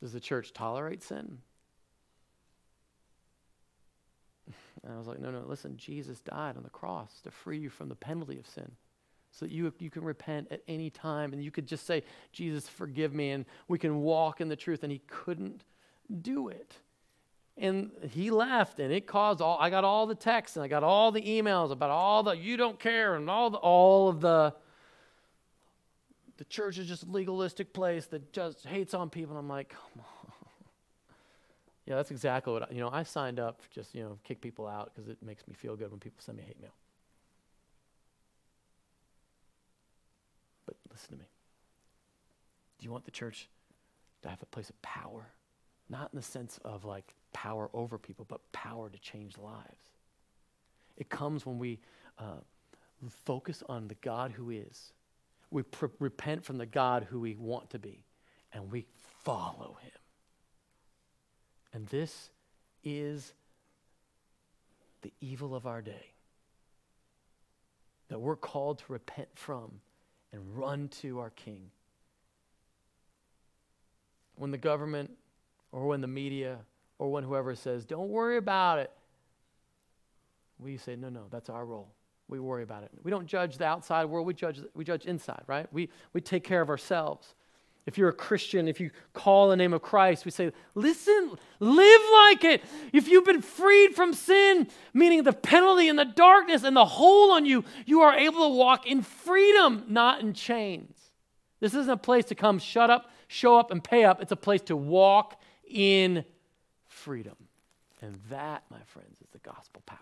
[0.00, 1.38] Does the church tolerate sin?
[4.82, 7.70] And I was like, no, no, listen, Jesus died on the cross to free you
[7.70, 8.72] from the penalty of sin.
[9.32, 12.68] So that you, you can repent at any time and you could just say, Jesus,
[12.68, 14.82] forgive me, and we can walk in the truth.
[14.82, 15.64] And he couldn't
[16.20, 16.76] do it.
[17.56, 20.82] And he left, and it caused all, I got all the texts and I got
[20.82, 24.54] all the emails about all the, you don't care, and all, the, all of the,
[26.38, 29.36] the church is just a legalistic place that just hates on people.
[29.36, 30.04] And I'm like, come on.
[31.84, 32.90] Yeah, that's exactly what I, you know.
[32.92, 35.90] I signed up just you know kick people out because it makes me feel good
[35.90, 36.70] when people send me hate mail.
[40.64, 41.28] But listen to me.
[42.78, 43.48] Do you want the church
[44.22, 45.32] to have a place of power?
[45.88, 49.90] Not in the sense of like power over people, but power to change lives.
[50.96, 51.80] It comes when we
[52.18, 52.40] uh,
[53.08, 54.92] focus on the God who is.
[55.50, 58.04] We pr- repent from the God who we want to be,
[58.52, 58.86] and we
[59.22, 59.90] follow him.
[61.72, 62.30] And this
[62.84, 63.32] is
[65.02, 66.12] the evil of our day
[68.08, 69.80] that we're called to repent from
[70.32, 71.70] and run to our King.
[74.36, 75.10] When the government
[75.70, 76.58] or when the media
[76.98, 78.90] or when whoever says, don't worry about it,
[80.58, 81.88] we say, no, no, that's our role.
[82.28, 82.90] We worry about it.
[83.02, 85.66] We don't judge the outside world, we judge, we judge inside, right?
[85.72, 87.34] We, we take care of ourselves.
[87.84, 92.00] If you're a Christian, if you call the name of Christ, we say, listen, live
[92.12, 92.62] like it.
[92.92, 97.32] If you've been freed from sin, meaning the penalty and the darkness and the hole
[97.32, 100.96] on you, you are able to walk in freedom, not in chains.
[101.58, 104.22] This isn't a place to come shut up, show up, and pay up.
[104.22, 106.24] It's a place to walk in
[106.86, 107.36] freedom.
[108.00, 109.98] And that, my friends, is the gospel power.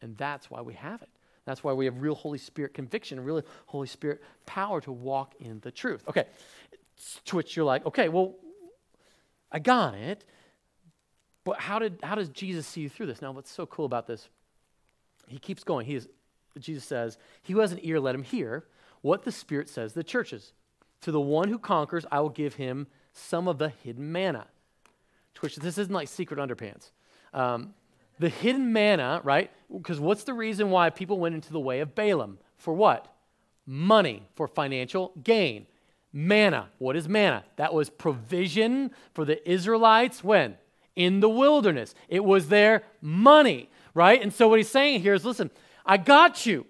[0.00, 1.08] And that's why we have it.
[1.44, 5.60] That's why we have real Holy Spirit conviction, real Holy Spirit power to walk in
[5.60, 6.04] the truth.
[6.06, 6.26] Okay,
[7.26, 8.34] to which you're like, okay, well,
[9.50, 10.24] I got it.
[11.44, 13.22] But how did how does Jesus see you through this?
[13.22, 14.28] Now, what's so cool about this?
[15.28, 15.86] He keeps going.
[15.86, 16.08] He is,
[16.58, 18.66] Jesus says, He who has an ear, let him hear
[19.00, 20.52] what the Spirit says the churches.
[21.02, 24.46] To the one who conquers, I will give him some of the hidden manna.
[25.40, 26.90] Which this isn't like secret underpants.
[27.32, 27.74] Um,
[28.18, 29.50] the hidden manna, right?
[29.72, 32.38] Because what's the reason why people went into the way of Balaam?
[32.56, 33.14] For what?
[33.64, 35.66] Money, for financial gain.
[36.12, 36.68] Manna.
[36.78, 37.44] What is manna?
[37.56, 40.56] That was provision for the Israelites when?
[40.96, 41.94] In the wilderness.
[42.08, 44.20] It was their money, right?
[44.20, 45.50] And so what he's saying here is listen,
[45.84, 46.66] I got you.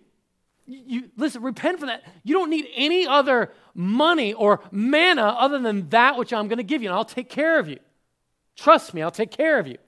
[0.66, 2.04] You listen, repent for that.
[2.24, 6.62] You don't need any other money or manna other than that which I'm going to
[6.62, 7.78] give you, and I'll take care of you.
[8.54, 9.78] Trust me, I'll take care of you.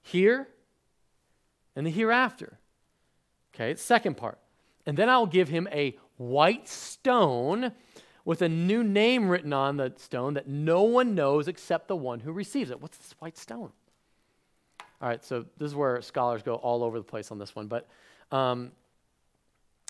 [0.00, 0.48] Here
[1.76, 2.58] and the hereafter.
[3.54, 4.38] Okay, second part.
[4.86, 5.96] And then I'll give him a
[6.30, 7.72] white stone
[8.24, 12.20] with a new name written on the stone that no one knows except the one
[12.20, 12.80] who receives it.
[12.80, 13.72] What's this white stone?
[15.00, 17.66] All right, so this is where scholars go all over the place on this one.
[17.66, 17.88] But
[18.30, 18.70] um,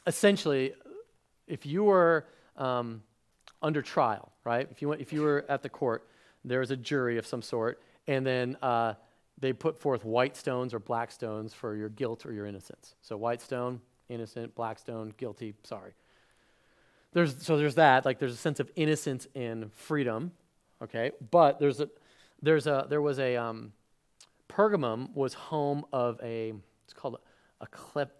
[0.06, 0.72] essentially,
[1.46, 3.02] if you were um,
[3.60, 4.66] under trial, right?
[4.70, 6.08] If you, went, if you were at the court,
[6.44, 8.94] there was a jury of some sort, and then uh,
[9.38, 12.94] they put forth white stones or black stones for your guilt or your innocence.
[13.02, 15.92] So white stone, innocent, black stone, guilty, sorry.
[17.12, 20.32] There's, so there's that, like there's a sense of innocence and freedom,
[20.82, 21.12] okay?
[21.30, 21.88] But there's a,
[22.40, 23.72] there's a, there was a, um,
[24.48, 26.52] Pergamum was home of a,
[26.84, 27.18] it's called
[27.60, 27.66] a,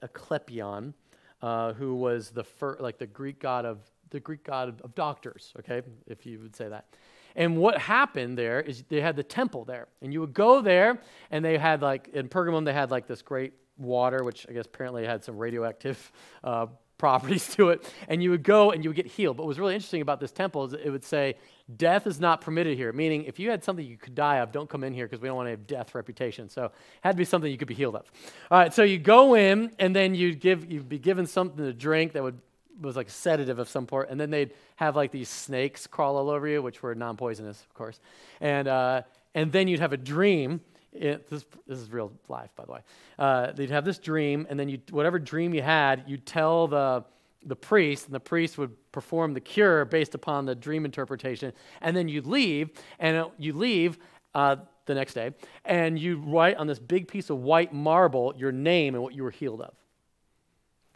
[0.03, 0.95] a, Clepion,
[1.41, 3.79] uh, who was the fir- like the Greek god of
[4.11, 6.87] the Greek god of, of doctors, okay, if you would say that.
[7.35, 11.01] And what happened there is they had the temple there, and you would go there,
[11.31, 14.67] and they had like in Pergamum they had like this great water, which I guess
[14.67, 16.13] apparently had some radioactive
[16.45, 16.67] uh,
[17.03, 19.37] properties to it, and you would go and you would get healed.
[19.37, 21.35] But what was really interesting about this temple is it would say,
[21.77, 24.71] death is not permitted here, meaning if you had something you could die of, don't
[24.71, 26.49] come in here because we don't want to have death reputation.
[26.49, 28.07] So it had to be something you could be healed of.
[28.53, 31.73] All right, so you go in, and then you'd, give, you'd be given something to
[31.73, 32.39] drink that would
[32.81, 36.17] was like a sedative of some sort, and then they'd have like these snakes crawl
[36.17, 38.01] all over you, which were non-poisonous, of course,
[38.41, 39.03] and uh,
[39.35, 40.61] and then you'd have a dream.
[40.93, 42.81] It, this, this, is real life, by the way.
[43.19, 47.05] Uh, they'd have this dream, and then you, whatever dream you had, you'd tell the
[47.45, 51.97] the priest, and the priest would perform the cure based upon the dream interpretation, and
[51.97, 53.99] then you'd leave, and you leave
[54.35, 55.33] uh, the next day,
[55.65, 59.23] and you write on this big piece of white marble your name and what you
[59.23, 59.75] were healed of.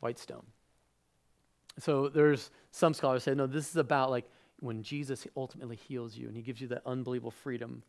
[0.00, 0.44] White stone.
[1.78, 4.24] So there's some scholars say, no, this is about like
[4.60, 7.82] when Jesus ultimately heals you and he gives you that unbelievable freedom.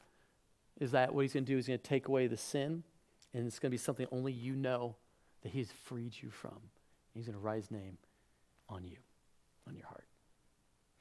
[0.80, 1.56] Is that what he's going to do?
[1.56, 2.84] He's going to take away the sin,
[3.34, 4.96] and it's going to be something only you know
[5.42, 6.58] that he's freed you from.
[7.14, 7.98] He's going to write his name
[8.70, 8.98] on you,
[9.68, 10.06] on your heart.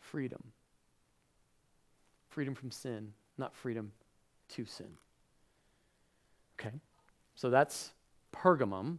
[0.01, 0.43] Freedom.
[2.31, 3.93] Freedom from sin, not freedom
[4.51, 4.89] to sin.
[6.59, 6.75] Okay?
[7.35, 7.93] So that's
[8.33, 8.99] Pergamum.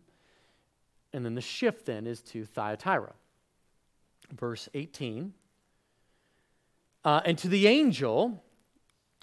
[1.14, 3.14] And then the shift then is to Thyatira
[4.32, 5.34] verse 18.
[7.04, 8.44] Uh, and to the angel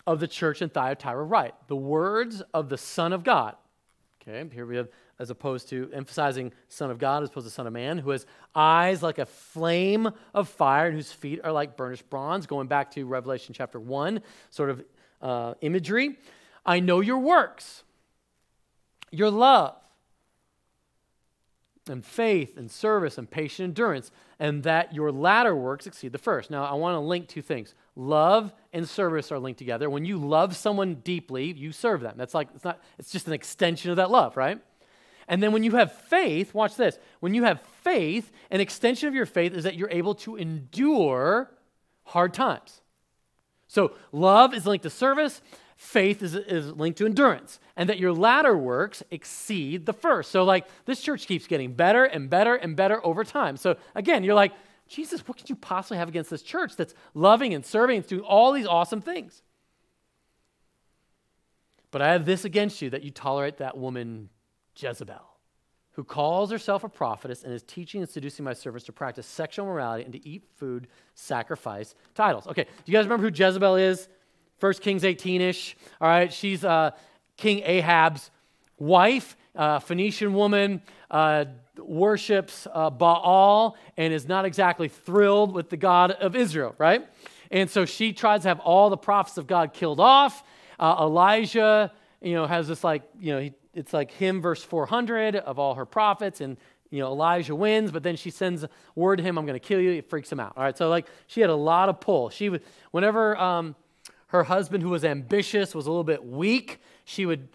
[0.07, 1.55] of the church in Thyatira, right?
[1.69, 3.57] the words of the Son of God.
[4.21, 4.89] Okay, here we have,
[5.19, 8.27] as opposed to emphasizing Son of God as opposed to Son of Man, who has
[8.55, 12.91] eyes like a flame of fire and whose feet are like burnished bronze, going back
[12.93, 14.85] to Revelation chapter 1, sort of
[15.21, 16.19] uh, imagery.
[16.65, 17.83] I know your works,
[19.11, 19.77] your love
[21.89, 26.51] and faith and service and patient endurance, and that your latter works exceed the first.
[26.51, 27.75] Now, I want to link two things.
[27.97, 29.89] Love and service are linked together.
[29.89, 32.15] When you love someone deeply, you serve them.
[32.17, 34.61] That's like it's not it's just an extension of that love, right?
[35.29, 36.99] And then when you have faith, watch this.
[37.21, 41.51] When you have faith, an extension of your faith is that you're able to endure
[42.05, 42.83] hard times.
[43.67, 45.41] So, love is linked to service,
[45.77, 50.31] faith is, is linked to endurance and that your latter works exceed the first.
[50.31, 53.57] So, like, this church keeps getting better and better and better over time.
[53.57, 54.53] So, again, you're like,
[54.87, 58.23] Jesus, what could you possibly have against this church that's loving and serving and doing
[58.23, 59.43] all these awesome things?
[61.91, 64.29] But I have this against you that you tolerate that woman,
[64.77, 65.23] Jezebel,
[65.93, 69.67] who calls herself a prophetess and is teaching and seducing my servants to practice sexual
[69.67, 72.47] morality and to eat food sacrificed to idols.
[72.49, 74.09] Okay, do you guys remember who Jezebel is?
[74.61, 75.77] 1 Kings 18 ish.
[76.01, 76.93] All right, she's uh,
[77.37, 78.31] King Ahab's
[78.79, 81.47] wife, uh, Phoenician woman, uh,
[81.79, 87.07] worships uh, Baal and is not exactly thrilled with the God of Israel, right?
[87.51, 90.43] And so she tries to have all the prophets of God killed off.
[90.79, 95.37] Uh, Elijah, you know, has this like, you know, he, it's like him verse 400
[95.37, 96.57] of all her prophets, and
[96.91, 98.65] you know, Elijah wins, but then she sends
[98.95, 99.91] word to him, I'm going to kill you.
[99.93, 100.53] It freaks him out.
[100.57, 102.31] All right, so like she had a lot of pull.
[102.31, 102.63] She would,
[102.93, 103.75] whenever um,
[104.29, 106.81] her husband, who was ambitious, was a little bit weak.
[107.05, 107.49] She would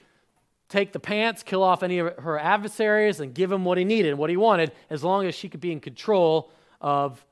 [0.70, 4.13] take the pants, kill off any of her adversaries, and give him what he needed,
[4.13, 7.26] what he wanted, as long as she could be in control of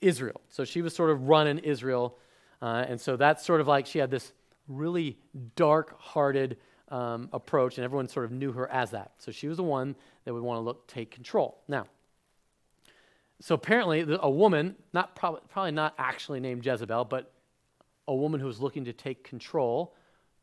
[0.00, 0.40] Israel.
[0.48, 2.18] So she was sort of running Israel.
[2.60, 4.32] Uh, and so that's sort of like she had this
[4.66, 5.18] really
[5.54, 6.56] dark hearted
[6.88, 9.12] um, approach, and everyone sort of knew her as that.
[9.18, 11.58] So she was the one that would want to look, take control.
[11.68, 11.86] Now,
[13.40, 17.32] so apparently, a woman, not probably, probably not actually named Jezebel, but
[18.08, 19.94] a woman who was looking to take control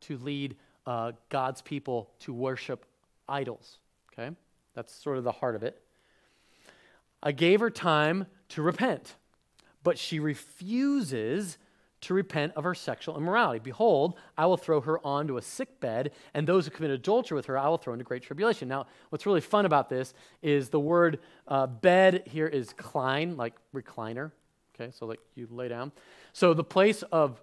[0.01, 0.55] to lead
[0.86, 2.86] uh, God's people to worship
[3.28, 3.80] idols.
[4.13, 4.34] Okay?
[4.76, 5.82] That's sort of the heart of it.
[7.22, 9.16] I gave her time to repent,
[9.84, 11.57] but she refuses
[12.01, 13.57] to repent of her sexual immorality.
[13.57, 17.47] Behold, I will throw her onto a sick bed, and those who commit adultery with
[17.47, 18.68] her I will throw into great tribulation.
[18.68, 20.13] Now, what's really fun about this
[20.43, 24.32] is the word uh, bed here is kline, like recliner.
[24.76, 25.91] Okay, so like you lay down.
[26.34, 27.41] So the place of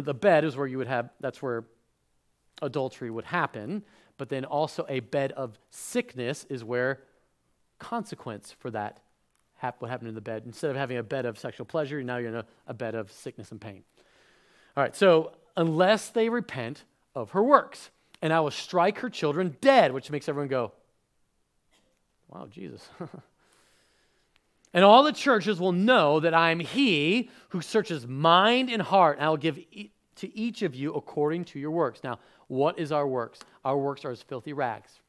[0.00, 1.64] the bed is where you would have, that's where
[2.62, 3.82] adultery would happen.
[4.16, 7.00] But then also a bed of sickness is where
[7.78, 9.00] consequence for that
[9.56, 10.42] hap- what happened in the bed.
[10.46, 13.10] Instead of having a bed of sexual pleasure, now you're in a, a bed of
[13.10, 13.82] sickness and pain.
[14.76, 16.84] All right, so unless they repent
[17.14, 17.90] of her works,
[18.22, 20.72] and I will strike her children dead, which makes everyone go,
[22.28, 22.88] wow, Jesus.
[24.74, 29.16] and all the churches will know that I am he who searches mind and heart,
[29.18, 32.00] and I will give e- to each of you according to your works.
[32.02, 32.18] Now,
[32.48, 33.38] what is our works?
[33.64, 35.00] Our works are as filthy rags.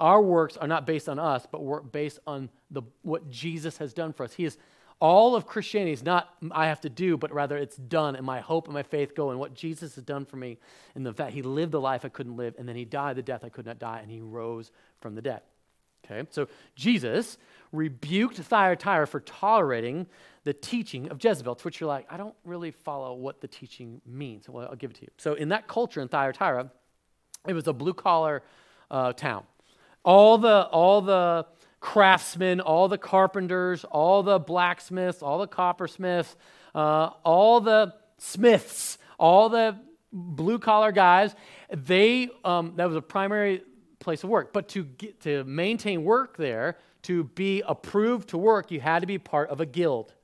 [0.00, 3.92] Our works are not based on us, but work based on the, what Jesus has
[3.92, 4.32] done for us.
[4.32, 4.56] He is
[5.00, 8.40] all of Christianity is not I have to do, but rather it's done, and my
[8.40, 10.58] hope and my faith go in what Jesus has done for me,
[10.94, 13.22] and the fact He lived the life I couldn't live, and then He died the
[13.22, 14.70] death I could not die, and He rose
[15.00, 15.42] from the dead.
[16.04, 17.36] Okay, so Jesus
[17.72, 20.06] rebuked Thyatira for tolerating
[20.44, 24.00] the teaching of Jezebel, to which you're like, I don't really follow what the teaching
[24.06, 24.48] means.
[24.48, 25.10] Well, I'll give it to you.
[25.16, 26.70] So in that culture in Thyatira,
[27.46, 28.42] it was a blue collar
[28.90, 29.44] uh, town.
[30.04, 31.46] All the all the
[31.80, 36.36] craftsmen, all the carpenters, all the blacksmiths, all the coppersmiths,
[36.74, 39.76] uh, all the smiths, all the
[40.12, 41.34] blue collar guys,
[41.70, 43.62] they um, that was a primary
[43.98, 44.52] place of work.
[44.52, 49.06] But to get, to maintain work there, to be approved to work, you had to
[49.06, 50.14] be part of a guild.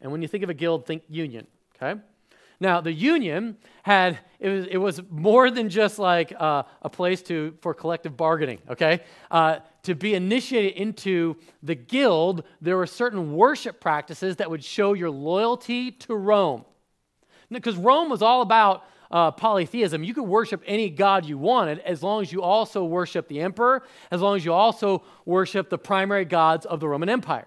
[0.00, 1.46] And when you think of a guild, think union.
[1.76, 2.00] Okay.
[2.60, 7.22] Now, the union had, it was, it was more than just like uh, a place
[7.22, 9.00] to, for collective bargaining, okay?
[9.30, 14.92] Uh, to be initiated into the guild, there were certain worship practices that would show
[14.92, 16.64] your loyalty to Rome.
[17.50, 20.04] Because Rome was all about uh, polytheism.
[20.04, 23.82] You could worship any god you wanted as long as you also worship the emperor,
[24.10, 27.46] as long as you also worship the primary gods of the Roman Empire.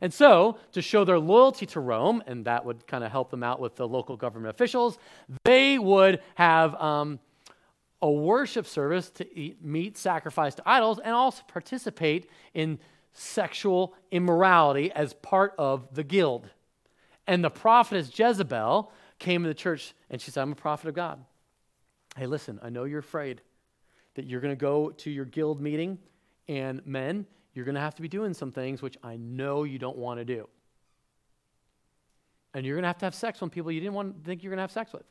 [0.00, 3.42] And so, to show their loyalty to Rome, and that would kind of help them
[3.42, 4.98] out with the local government officials,
[5.44, 7.20] they would have um,
[8.02, 12.78] a worship service to eat meat sacrificed to idols and also participate in
[13.14, 16.50] sexual immorality as part of the guild.
[17.26, 18.92] And the prophetess Jezebel
[19.24, 21.24] came to the church and she said, I'm a prophet of God.
[22.16, 23.40] Hey, listen, I know you're afraid
[24.14, 25.98] that you're going to go to your guild meeting
[26.46, 29.78] and men, you're going to have to be doing some things which I know you
[29.78, 30.48] don't want to do.
[32.52, 34.42] And you're going to have to have sex with people you didn't want to think
[34.42, 35.06] you're going to have sex with.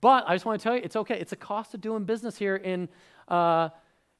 [0.00, 1.18] But I just want to tell you, it's okay.
[1.18, 2.88] It's a cost of doing business here in,
[3.28, 3.70] uh,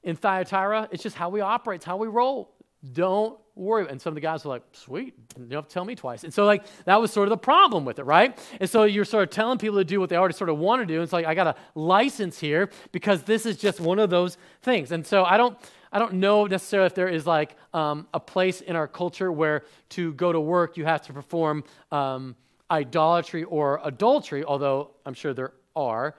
[0.02, 0.88] in Thyatira.
[0.92, 2.54] It's just how we operate, it's how we roll.
[2.92, 3.86] Don't worry.
[3.88, 6.22] And some of the guys were like, sweet, you don't have to tell me twice.
[6.22, 8.38] And so, like, that was sort of the problem with it, right?
[8.60, 10.82] And so you're sort of telling people to do what they already sort of want
[10.82, 10.94] to do.
[10.94, 14.38] And it's like, I got a license here because this is just one of those
[14.62, 14.92] things.
[14.92, 15.58] And so I don't,
[15.90, 19.64] I don't know necessarily if there is like um, a place in our culture where
[19.90, 22.36] to go to work you have to perform um,
[22.70, 26.14] idolatry or adultery, although I'm sure there are.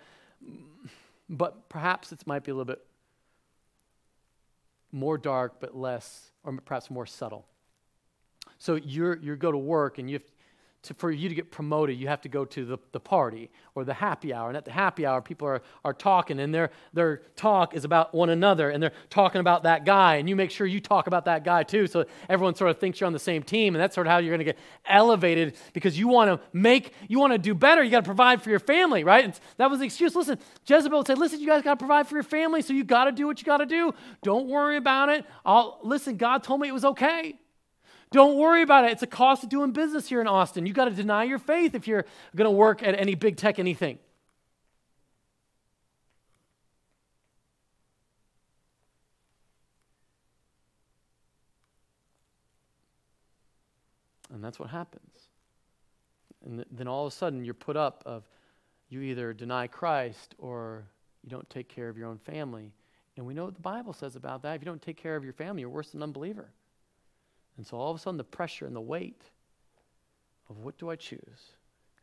[1.30, 2.84] But perhaps it might be a little bit
[4.91, 7.45] more dark, but less, or perhaps more subtle.
[8.58, 10.24] So you're, you go to work and you have,
[10.84, 13.84] to, for you to get promoted, you have to go to the, the party or
[13.84, 14.48] the happy hour.
[14.48, 18.14] And at the happy hour, people are, are talking, and their, their talk is about
[18.14, 20.16] one another, and they're talking about that guy.
[20.16, 23.00] And you make sure you talk about that guy too, so everyone sort of thinks
[23.00, 23.76] you're on the same team.
[23.76, 26.94] And that's sort of how you're going to get elevated because you want to make,
[27.10, 27.84] you want to do better.
[27.84, 29.26] You got to provide for your family, right?
[29.26, 30.16] And that was the excuse.
[30.16, 33.06] Listen, Jezebel said, listen, you guys got to provide for your family, so you got
[33.06, 33.94] to do what you got to do.
[34.24, 35.26] Don't worry about it.
[35.46, 37.38] I'll, listen, God told me it was okay.
[38.12, 38.91] Don't worry about it.
[38.91, 40.66] It's a cost of doing business here in Austin.
[40.66, 42.05] You got to deny your faith if you're
[42.36, 43.99] going to work at any big tech anything.
[54.34, 55.28] And that's what happens.
[56.45, 58.24] And then all of a sudden you're put up of
[58.89, 60.86] you either deny Christ or
[61.24, 62.72] you don't take care of your own family.
[63.18, 64.55] And we know what the Bible says about that.
[64.55, 66.49] If you don't take care of your family, you're worse than an unbeliever.
[67.60, 69.22] And so all of a sudden, the pressure and the weight
[70.49, 71.57] of what do I choose?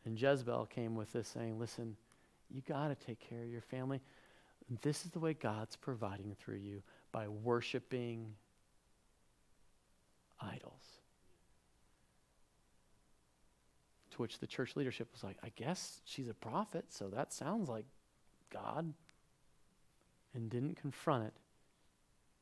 [0.05, 1.97] And Jezebel came with this saying, listen,
[2.51, 3.99] you got to take care of your family.
[4.83, 8.35] This is the way God's providing through you by worshiping
[10.39, 10.83] idols.
[14.11, 17.67] To which the church leadership was like, I guess she's a prophet, so that sounds
[17.67, 17.85] like
[18.53, 18.93] God.
[20.35, 21.33] And didn't confront it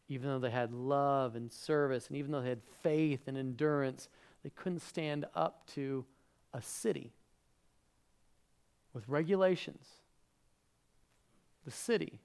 [0.08, 4.08] even though they had love and service, and even though they had faith and endurance,
[4.44, 6.06] they couldn't stand up to
[6.54, 7.12] a city.
[8.96, 9.86] with regulations,
[11.66, 12.22] the city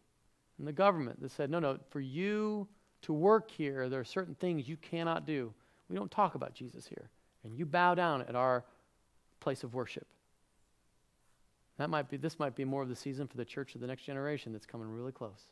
[0.57, 2.68] and the government that said, no, no, for you
[3.03, 5.53] to work here, there are certain things you cannot do.
[5.89, 7.11] We don't talk about Jesus here.
[7.43, 8.64] And you bow down at our
[9.41, 10.07] place of worship.
[11.78, 13.87] That might be, this might be more of the season for the church of the
[13.87, 15.49] next generation that's coming really close.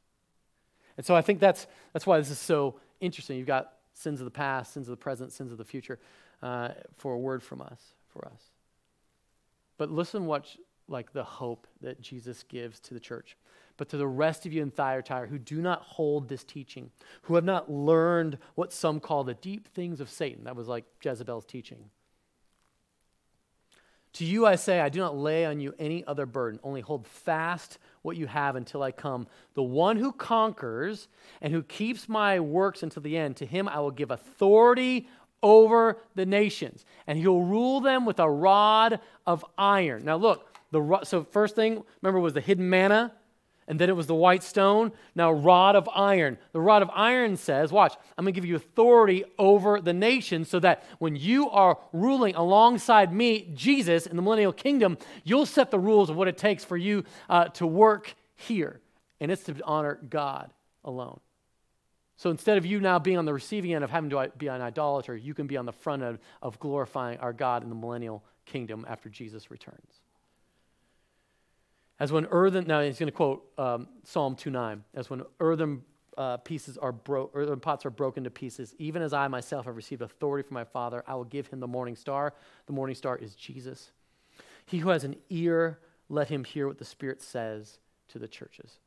[0.99, 3.39] And so I think that's, that's why this is so interesting.
[3.39, 5.99] You've got sins of the past, sins of the present, sins of the future
[6.43, 8.51] uh, for a word from us, for us.
[9.79, 10.55] But listen what,
[10.89, 13.37] like the hope that Jesus gives to the church.
[13.77, 16.91] But to the rest of you in Thyatira who do not hold this teaching,
[17.23, 20.85] who have not learned what some call the deep things of Satan, that was like
[21.01, 21.91] Jezebel's teaching
[24.19, 27.07] to you I say, I do not lay on you any other burden, only hold
[27.07, 29.29] fast what you have until I come.
[29.55, 31.07] The one who conquers
[31.41, 35.09] and who keeps my works until the end, to him I will give authority
[35.41, 40.05] over the nations, and he'll rule them with a rod of iron.
[40.05, 43.13] Now, look, the so first thing, remember, was the hidden manna
[43.69, 44.93] and then it was the white stone.
[45.15, 46.39] Now, rod of iron.
[46.53, 50.47] The rod of iron says, Watch, I'm going to give you authority over the nation
[50.47, 55.71] so that when you are ruling alongside me, Jesus, in the millennial kingdom, you'll set
[55.71, 58.81] the rules of what it takes for you uh, to work here.
[59.21, 60.51] And it's to honor God
[60.83, 61.21] alone.
[62.17, 64.63] So instead of you now being on the receiving end of having to be an
[64.63, 68.25] idolater, you can be on the front end of glorifying our God in the millennial
[68.47, 70.01] kingdom after Jesus returns.
[72.01, 75.83] As when earthen, now he's going to quote um, Psalm 2.9, as when earthen
[76.17, 79.77] uh, pieces are broke, earthen pots are broken to pieces, even as I myself have
[79.77, 82.35] received authority from my Father, I will give him the morning star.
[82.67, 83.93] The morning star is Jesus.
[84.67, 85.79] He who has an ear,
[86.09, 87.79] let him hear what the Spirit says
[88.09, 88.79] to the churches.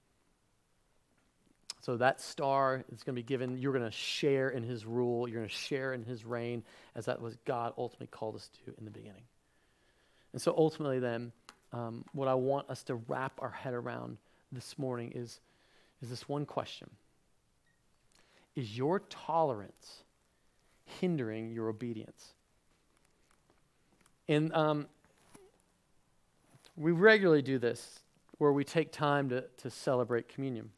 [1.82, 3.58] So that star is going to be given.
[3.58, 5.28] You're going to share in his rule.
[5.28, 6.64] You're going to share in his reign,
[6.96, 9.24] as that was God ultimately called us to in the beginning.
[10.34, 11.32] And so ultimately, then,
[11.74, 14.18] um, what I want us to wrap our head around
[14.52, 15.40] this morning is,
[16.02, 16.90] is this one question
[18.56, 20.04] Is your tolerance
[21.00, 22.34] hindering your obedience?
[24.28, 24.88] And um,
[26.78, 28.00] we regularly do this
[28.38, 30.72] where we take time to, to celebrate communion.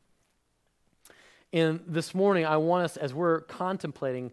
[1.53, 4.31] And this morning, I want us, as we're contemplating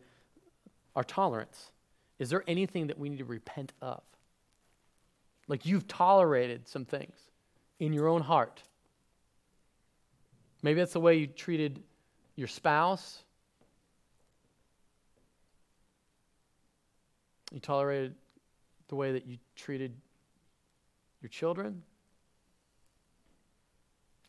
[0.97, 1.71] our tolerance,
[2.19, 4.03] is there anything that we need to repent of?
[5.51, 7.17] Like you've tolerated some things
[7.81, 8.63] in your own heart.
[10.63, 11.83] Maybe that's the way you treated
[12.37, 13.25] your spouse.
[17.53, 18.15] You tolerated
[18.87, 19.93] the way that you treated
[21.21, 21.83] your children.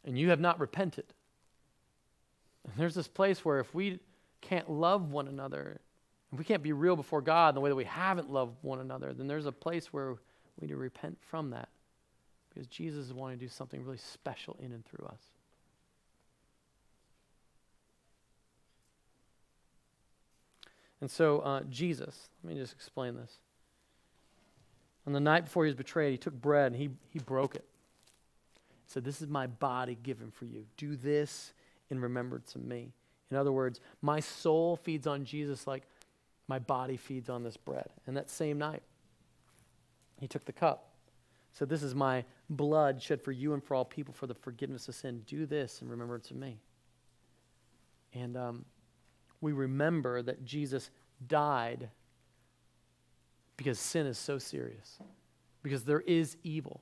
[0.03, 1.05] And you have not repented.
[2.65, 3.99] And there's this place where if we
[4.41, 5.81] can't love one another,
[6.33, 8.79] if we can't be real before God in the way that we haven't loved one
[8.79, 10.15] another, then there's a place where
[10.59, 11.69] we need to repent from that
[12.49, 15.21] because Jesus is wanting to do something really special in and through us.
[20.99, 23.39] And so, uh, Jesus, let me just explain this.
[25.07, 27.65] On the night before he was betrayed, he took bread and he, he broke it.
[28.85, 30.65] He said, This is my body given for you.
[30.77, 31.53] Do this
[31.89, 32.91] in remembrance of me.
[33.31, 35.83] In other words, my soul feeds on Jesus like
[36.47, 37.89] my body feeds on this bread.
[38.05, 38.83] And that same night,
[40.21, 40.87] he took the cup.
[41.51, 44.87] Said, This is my blood shed for you and for all people for the forgiveness
[44.87, 45.23] of sin.
[45.25, 46.59] Do this in remembrance of me.
[48.13, 48.65] And um,
[49.41, 50.89] we remember that Jesus
[51.27, 51.89] died
[53.57, 54.97] because sin is so serious,
[55.63, 56.81] because there is evil.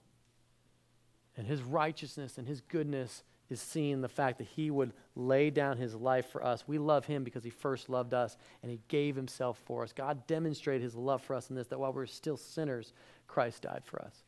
[1.35, 5.77] And his righteousness and his goodness is seeing the fact that he would lay down
[5.77, 6.67] his life for us.
[6.67, 9.91] We love him because he first loved us and he gave himself for us.
[9.91, 12.93] God demonstrated his love for us in this that while we are still sinners,
[13.29, 14.23] Christ died for us.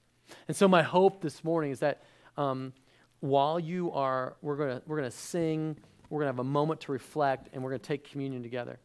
[0.47, 2.03] And so, my hope this morning is that
[2.37, 2.71] um,
[3.19, 5.77] while you are, we're going we're gonna sing,
[6.09, 8.79] we're going to have a moment to reflect, and we're going to take communion together.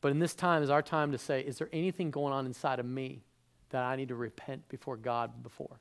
[0.00, 2.78] But in this time is our time to say, is there anything going on inside
[2.78, 3.22] of me
[3.68, 5.78] that I need to repent before God before?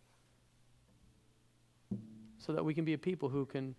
[2.39, 3.75] so that we can be a people who can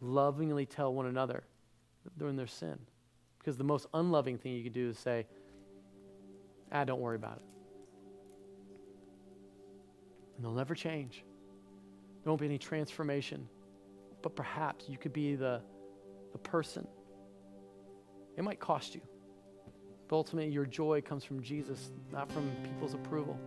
[0.00, 1.44] lovingly tell one another
[2.16, 2.78] they're in their sin.
[3.38, 5.26] Because the most unloving thing you can do is say,
[6.72, 7.53] ah, don't worry about it.
[10.36, 11.24] And they'll never change.
[12.22, 13.48] There won't be any transformation.
[14.22, 15.60] But perhaps you could be the,
[16.32, 16.86] the person.
[18.36, 19.02] It might cost you.
[20.08, 23.38] But ultimately, your joy comes from Jesus, not from people's approval.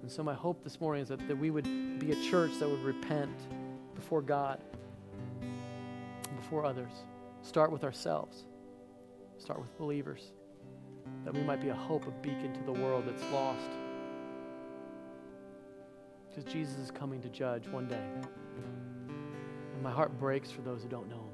[0.00, 2.68] And so, my hope this morning is that, that we would be a church that
[2.68, 3.36] would repent
[3.94, 4.60] before God,
[6.36, 6.92] before others.
[7.42, 8.44] Start with ourselves,
[9.38, 10.32] start with believers,
[11.24, 13.68] that we might be a hope, a beacon to the world that's lost.
[16.34, 18.02] Because Jesus is coming to judge one day.
[19.74, 21.28] And my heart breaks for those who don't know him.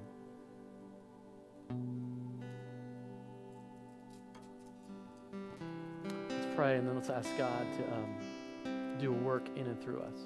[6.31, 10.01] Let's pray and then let's ask God to um, do a work in and through
[10.01, 10.19] us.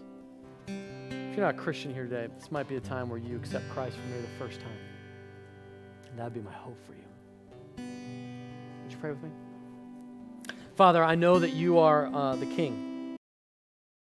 [0.68, 3.68] If you're not a Christian here today, this might be a time where you accept
[3.70, 4.70] Christ for maybe the first time.
[6.08, 7.04] And that'd be my hope for you.
[7.76, 9.30] Would you pray with me?
[10.76, 12.91] Father, I know that you are uh, the King